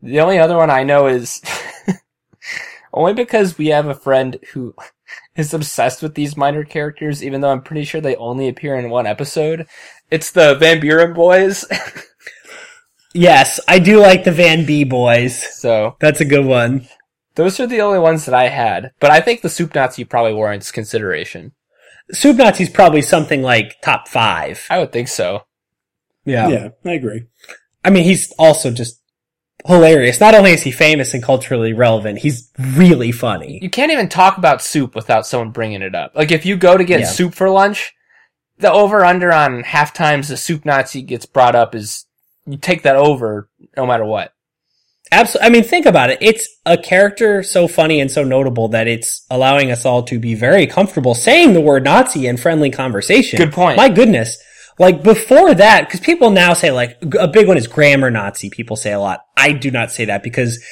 [0.00, 1.42] the only other one I know is
[2.94, 4.74] only because we have a friend who
[5.36, 8.88] is obsessed with these minor characters, even though I'm pretty sure they only appear in
[8.90, 9.66] one episode.
[10.10, 11.64] It's the Van Buren boys.
[13.14, 15.36] Yes, I do like the Van B boys.
[15.58, 16.88] so That's a good one.
[17.34, 18.92] Those are the only ones that I had.
[19.00, 21.52] But I think the Soup Nazi probably warrants consideration.
[22.12, 24.66] Soup Nazi's probably something like top five.
[24.68, 25.44] I would think so.
[26.24, 26.48] Yeah.
[26.48, 27.24] Yeah, I agree.
[27.84, 29.00] I mean, he's also just
[29.66, 30.20] hilarious.
[30.20, 33.58] Not only is he famous and culturally relevant, he's really funny.
[33.62, 36.12] You can't even talk about soup without someone bringing it up.
[36.14, 37.06] Like if you go to get Yeah.
[37.06, 37.92] soup for lunch,
[38.58, 42.06] the over under on half times the soup Nazi gets brought up is
[42.46, 44.34] you take that over no matter what.
[45.12, 45.46] Absolutely.
[45.46, 46.18] I mean, think about it.
[46.20, 50.34] It's a character so funny and so notable that it's allowing us all to be
[50.34, 53.36] very comfortable saying the word Nazi in friendly conversation.
[53.36, 53.76] Good point.
[53.76, 54.42] My goodness.
[54.78, 58.48] Like before that, because people now say like a big one is grammar Nazi.
[58.48, 59.26] People say a lot.
[59.36, 60.64] I do not say that because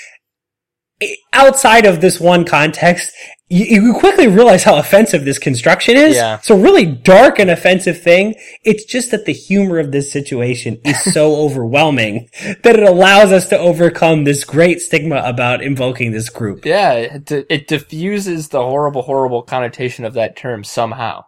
[1.33, 3.13] outside of this one context,
[3.49, 6.15] you, you quickly realize how offensive this construction is.
[6.15, 6.37] Yeah.
[6.37, 8.35] It's a really dark and offensive thing.
[8.65, 12.29] It's just that the humor of this situation is so overwhelming
[12.63, 16.65] that it allows us to overcome this great stigma about invoking this group.
[16.65, 21.25] Yeah, it, it diffuses the horrible, horrible connotation of that term somehow.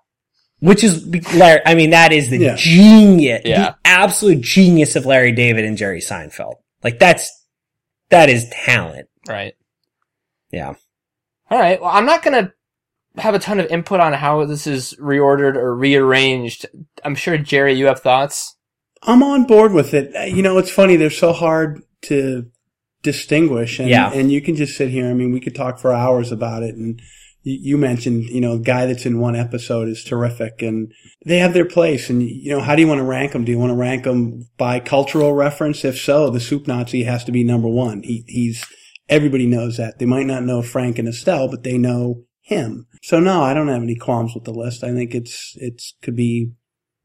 [0.61, 1.05] Which is,
[1.35, 2.55] Larry, I mean, that is the Yeah.
[2.57, 3.63] genius, Yeah.
[3.63, 6.55] the absolute genius of Larry David and Jerry Seinfeld.
[6.85, 7.29] Like that's,
[8.11, 9.09] that is talent.
[9.27, 9.55] Right.
[10.53, 10.75] Yeah.
[11.51, 11.81] All right.
[11.81, 12.53] Well, I'm not going to
[13.21, 16.67] have a ton of input on how this is reordered or rearranged.
[17.05, 18.57] I'm sure, Jerry, you have thoughts.
[19.03, 20.15] I'm on board with it.
[20.15, 20.97] Uh, You know, it's funny.
[20.97, 22.47] They're so hard to
[23.03, 23.79] distinguish.
[23.79, 24.13] And, Yeah.
[24.13, 25.07] and you can just sit here.
[25.09, 26.75] I mean, we could talk for hours about it.
[26.77, 27.01] And
[27.43, 30.93] you, you mentioned, you know, the guy that's in one episode is terrific and
[31.27, 32.09] they have their place.
[32.09, 33.45] And, you know, how do you want to rank them?
[33.45, 35.85] Do you want to rank them by cultural reference?
[35.85, 38.03] If so, the soup Nazi has to be number one.
[38.05, 38.65] He, he's,
[39.09, 39.99] everybody knows that.
[39.99, 42.87] They might not know Frank and Estelle, but they know him.
[43.03, 44.85] So no, I don't have any qualms with the list.
[44.85, 46.53] I think it's, it's could be,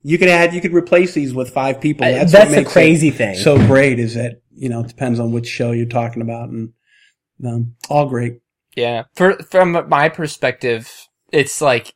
[0.04, 2.06] you could add, you could replace these with five people.
[2.06, 3.36] I- That's, That's, what the makes it crazy thing.
[3.36, 6.74] so great is that, you know, it depends on which show you're talking about and,
[7.45, 8.39] um, all great.
[8.76, 9.04] Yeah.
[9.16, 10.91] For, from my perspective,
[11.32, 11.93] it's like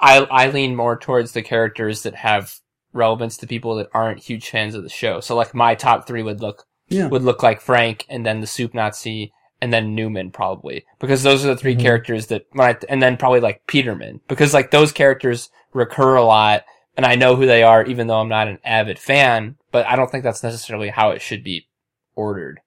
[0.00, 2.54] I, I lean more towards the characters that have
[2.92, 5.20] relevance to people that aren't huge fans of the show.
[5.20, 7.06] So like my top three would look Yeah.
[7.08, 11.44] would look like Frank and then the Soup Nazi and then Newman probably because those
[11.44, 11.80] are the 3 Mhm.
[11.80, 16.64] characters that I, and then probably like Peterman because like those characters recur a lot
[16.96, 19.96] and I know who they are even though I'm not an avid fan, but I
[19.96, 21.66] don't think that's necessarily how it should be
[22.14, 22.60] ordered.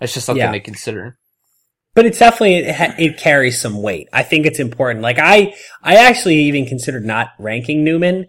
[0.00, 0.52] It's just something Yeah.
[0.52, 1.16] to consider.
[1.96, 4.08] but it's definitely it, it carries some weight.
[4.12, 5.00] I think it's important.
[5.02, 8.26] Like I, I actually even considered not ranking Newman,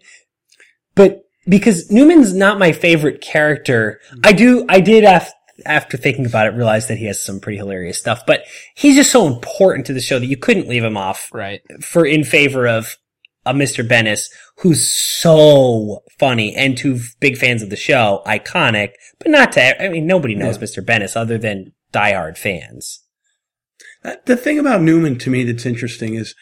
[0.94, 4.00] but because Newman's not my favorite character.
[4.24, 5.32] I do, I did af-
[5.66, 8.42] after thinking about it realize that he has some pretty hilarious stuff, but
[8.76, 11.62] he's just so important to the show that you couldn't leave him off Right.
[11.82, 12.98] for in favor of
[13.46, 13.88] a Mr.
[13.88, 19.82] Benes who's so funny and to big fans of the show, iconic, but not to,
[19.84, 20.64] I mean, nobody knows Yeah.
[20.64, 20.86] Mr.
[20.86, 23.04] Benes other than diehard fans.
[24.04, 26.34] Uh, The thing about Newman to me that's interesting is,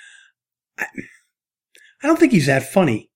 [0.80, 0.86] I,
[2.02, 3.10] I don't think he's that funny.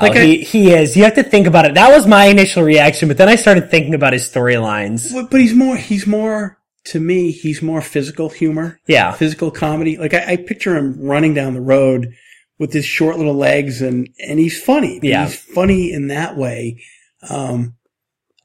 [0.00, 0.96] Like oh, I- he, he is.
[0.96, 1.74] You have to think about it.
[1.74, 5.12] That was my initial reaction, but then I started thinking about his storylines.
[5.12, 9.12] But but he's more, he's more, to me, he's more physical humor, Yeah.
[9.12, 9.96] physical comedy.
[9.96, 12.14] Like I, I picture him running down the road
[12.58, 14.98] with his short little legs and, and he's funny.
[15.02, 15.26] Yeah.
[15.26, 16.82] He's funny in that way.
[17.28, 17.74] Um,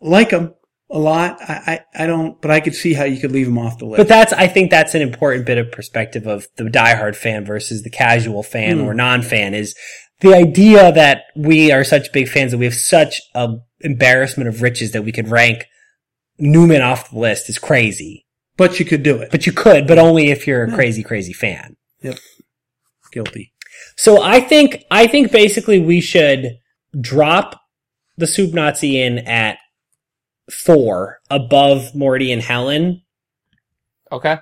[0.01, 0.53] like him
[0.89, 1.39] a lot.
[1.41, 3.85] I, I, I don't, but I could see how you could leave him off the
[3.85, 3.97] list.
[3.97, 7.81] But that's, I think that's an important bit of perspective of the diehard fan versus
[7.83, 8.85] the casual fan Hmm.
[8.85, 9.75] or non-fan is
[10.21, 14.61] the idea that we are such big fans that we have such a embarrassment of
[14.61, 15.65] riches that we could rank
[16.39, 18.25] Newman off the list is crazy.
[18.55, 19.31] but you could do it.
[19.31, 20.75] But you could, but only if you're a Yeah.
[20.75, 21.75] crazy, crazy fan.
[22.03, 22.19] Yep.
[23.11, 23.51] Guilty.
[23.97, 26.59] So I think, I think basically we should
[27.01, 27.59] drop
[28.15, 29.57] the Soup Nazi in at
[30.51, 33.01] four above Morty and Helen
[34.11, 34.37] Okay.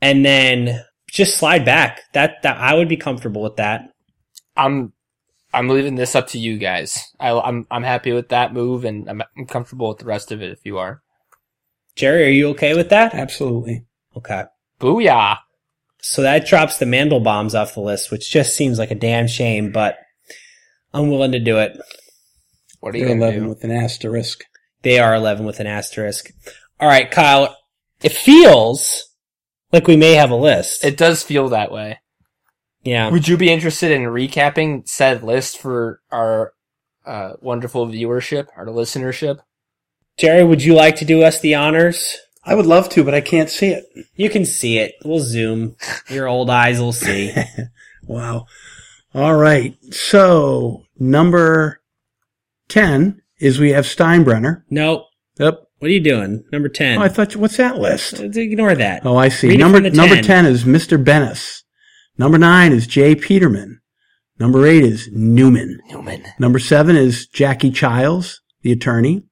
[0.00, 2.00] and then just slide back.
[2.14, 3.82] That, that, I would be comfortable with that.
[4.56, 4.92] I'm
[5.52, 7.12] I'm leaving this up to you guys.
[7.18, 10.42] I, I'm I'm happy with that move, and I'm, I'm comfortable with the rest of
[10.42, 10.50] it.
[10.52, 11.02] If you are,
[11.96, 13.14] Jerry, are you okay with that?
[13.14, 13.84] Absolutely.
[14.16, 14.44] Okay.
[14.80, 15.38] booyah!
[16.02, 19.26] So that drops the Mandel bombs off the list, which just seems like a damn
[19.26, 19.98] shame, but
[20.94, 21.78] I'm willing to do it.
[22.80, 23.48] What are you They're gonna 11 do?
[23.50, 24.44] with an asterisk.
[24.82, 26.30] They are 11 with an asterisk.
[26.80, 27.54] All right, Kyle.
[28.02, 29.10] It feels
[29.72, 30.84] like we may have a list.
[30.84, 31.98] It does feel that way.
[32.82, 33.10] Yeah.
[33.10, 36.52] Would you be interested in recapping said list for our
[37.04, 39.40] uh, wonderful viewership, our listenership?
[40.16, 42.16] Jerry, would you like to do us the honors?
[42.44, 43.84] I would love to, but I can't see it.
[44.14, 44.94] You can see it.
[45.04, 45.76] We'll zoom.
[46.08, 47.32] Your old eyes will see.
[48.06, 48.46] Wow.
[49.14, 49.76] All right.
[49.92, 51.80] So number
[52.68, 54.64] 10 is we have Steinbrenner.
[54.68, 55.06] nope.
[55.38, 55.60] Yep.
[55.78, 56.44] What are you doing?
[56.50, 56.98] Number 10.
[56.98, 58.18] Oh, I thought, what's that list?
[58.20, 59.06] Ignore that.
[59.06, 59.48] Oh, I see.
[59.48, 60.24] Read it number, from the number 10.
[60.24, 61.02] 10 is Mr.
[61.02, 61.62] Benes.
[62.20, 63.14] Number 9 is J.
[63.14, 63.80] Peterman.
[64.38, 65.80] Number 8 is Newman.
[65.88, 66.22] Newman.
[66.38, 69.22] Number 7 is Jackie Chiles, the attorney.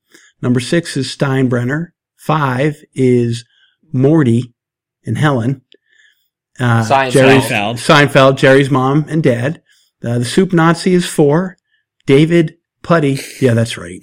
[0.40, 1.88] Number 6 is Steinbrenner.
[2.16, 3.44] 5 is
[3.92, 4.54] Morty
[5.04, 5.60] and Helen.
[6.58, 7.10] Uh, Seinfeld.
[7.10, 7.74] Jerry's, Seinfeld.
[7.74, 9.60] Seinfeld, Jerry's mom and dad.
[10.02, 11.58] Uh, the Soup Nazi is 4.
[12.06, 14.00] David Puddy, yeah, that's right,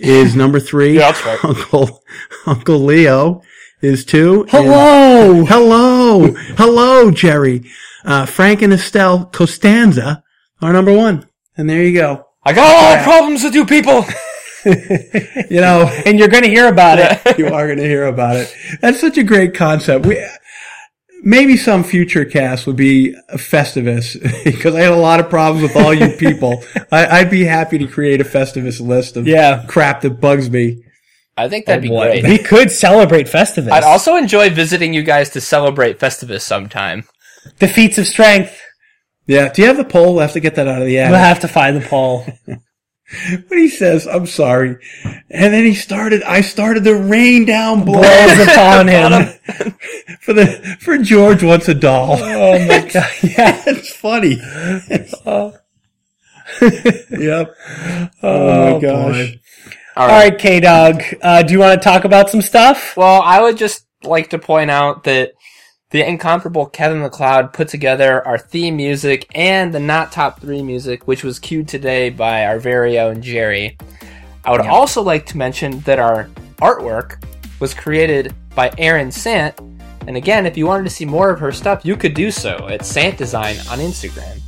[0.00, 0.94] is number 3.
[0.94, 1.44] Yeah, that's right.
[1.44, 2.02] Uncle,
[2.46, 3.42] Uncle Leo
[3.82, 4.42] is 2.
[4.44, 5.44] And- Hello!
[6.12, 7.62] Hello, hello, Jerry.
[8.04, 10.22] Uh, Frank and Estelle Costanza
[10.60, 11.26] are number one,
[11.56, 12.26] and there you go.
[12.44, 14.04] I got a lot of problems with you people.
[14.64, 17.20] You know, and you're going to hear about it.
[17.38, 18.54] you are going to hear about it.
[18.80, 20.06] That's such a great concept.
[20.06, 20.24] We
[21.24, 25.62] maybe some future cast would be a Festivus because I had a lot of problems
[25.64, 26.62] with all you people.
[26.92, 29.64] I, I'd be happy to create a Festivus list of Yeah.
[29.66, 30.84] crap that bugs me.
[31.36, 32.20] I think that'd be boy.
[32.20, 32.24] great.
[32.24, 33.70] We could celebrate Festivus.
[33.72, 37.04] I'd also enjoy visiting you guys to celebrate Festivus sometime.
[37.58, 38.60] the feats of strength.
[39.26, 39.52] Yeah.
[39.52, 40.12] Do you have the pole?
[40.14, 41.10] We'll have to get that out of the yard.
[41.10, 42.26] We'll have to find the pole.
[43.46, 44.78] But he says, I'm sorry.
[45.28, 49.10] And then he started, I started to rain down blows Blows upon him.
[50.22, 50.46] for the,
[50.80, 52.16] for George wants a doll.
[52.22, 53.10] Oh my god!
[53.22, 53.62] Yeah.
[53.66, 54.36] It's funny.
[57.10, 57.54] yep.
[58.22, 59.14] Oh, Oh, my gosh.
[59.14, 59.40] boy.
[59.96, 60.30] All All right.
[60.30, 61.02] right, K Dog.
[61.20, 62.96] Uh, do you want to talk about some stuff?
[62.96, 65.32] Well, I would just like to point out that
[65.90, 71.06] the incomparable Kevin MacLeod put together our theme music and the not top three music,
[71.06, 73.76] which was cued today by our very own Jerry.
[74.44, 74.70] I would Yeah.
[74.70, 76.30] also like to mention that our
[76.62, 77.22] artwork
[77.60, 79.54] was created by Erin Sant.
[80.06, 82.66] And again, if you wanted to see more of her stuff, you could do so
[82.68, 84.40] at Sant Design on Instagram.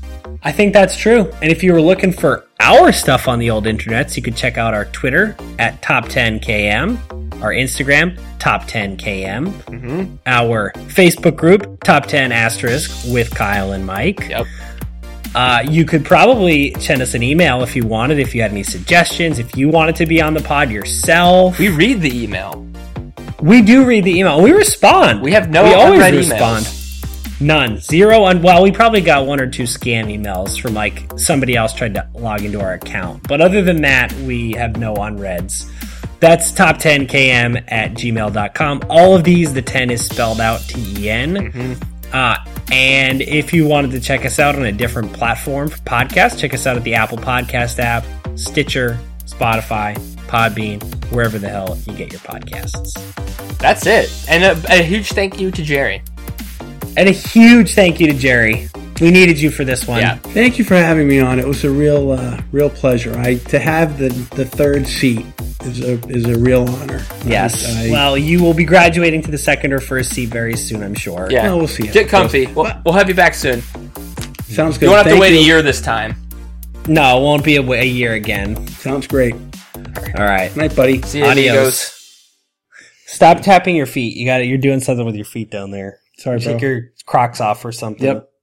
[0.46, 1.30] I think that's true.
[1.40, 4.58] And if you were looking for our stuff on the old internets, you could check
[4.58, 10.16] out our Twitter at Top10KM, our Instagram, Top10KM, Mm-hmm.
[10.26, 14.28] our Facebook group, Top 10 Asterisk with Kyle and Mike.
[14.28, 14.46] Yep.
[15.34, 18.62] Uh, you could probably send us an email if you wanted, if you had any
[18.62, 21.58] suggestions, if you wanted to be on the pod yourself.
[21.58, 22.64] We read the email.
[23.40, 24.40] We do read the email.
[24.40, 25.22] We respond.
[25.22, 26.66] We have no We always respond.
[26.66, 26.83] emails.
[27.40, 27.78] None.
[27.78, 28.26] Zero.
[28.26, 31.94] And well, we probably got one or two scam emails from like somebody else tried
[31.94, 33.26] to log into our account.
[33.28, 35.70] But other than that, we have no unreads.
[36.20, 38.82] That's top10km at gmail.com.
[38.88, 41.78] All of these, the 10 is spelled out T E N.
[42.12, 42.36] Uh,
[42.72, 46.54] and if you wanted to check us out on a different platform for podcasts, check
[46.54, 48.04] us out at the Apple Podcast app,
[48.36, 49.98] Stitcher, Spotify,
[50.28, 50.82] Podbean,
[51.12, 52.94] wherever the hell you get your podcasts.
[53.58, 54.10] That's it.
[54.28, 56.02] And a, a huge thank you to Jerry.
[56.96, 58.68] And a huge thank you to Jerry.
[59.00, 60.00] We needed you for this one.
[60.00, 60.16] Yeah.
[60.16, 61.40] Thank you for having me on.
[61.40, 63.16] It was a real, uh, real pleasure.
[63.18, 65.26] I to have the the third seat
[65.62, 67.04] is a is a real honor.
[67.26, 67.66] Yes.
[67.76, 70.94] I, well, you will be graduating to the second or first seat very soon, I'm
[70.94, 71.26] sure.
[71.30, 71.44] Yeah.
[71.44, 71.88] Well, we'll see.
[71.88, 72.46] Get comfy.
[72.46, 73.62] We'll, we'll have you back soon.
[74.42, 74.86] sounds good.
[74.86, 75.40] You won't have to wait you.
[75.40, 76.14] a year this time.
[76.86, 78.66] No, it won't be a, a year again.
[78.68, 79.34] Sounds great.
[79.34, 80.54] All right.
[80.54, 81.02] Night, buddy.
[81.02, 81.56] See you, Adios.
[81.56, 81.90] amigos.
[83.06, 84.16] Stop tapping your feet.
[84.16, 84.46] You got it.
[84.46, 85.98] You're doing something with your feet down there.
[86.24, 86.52] Sorry, bro.
[86.54, 88.02] Take your Crocs off or something.
[88.06, 88.30] Yep.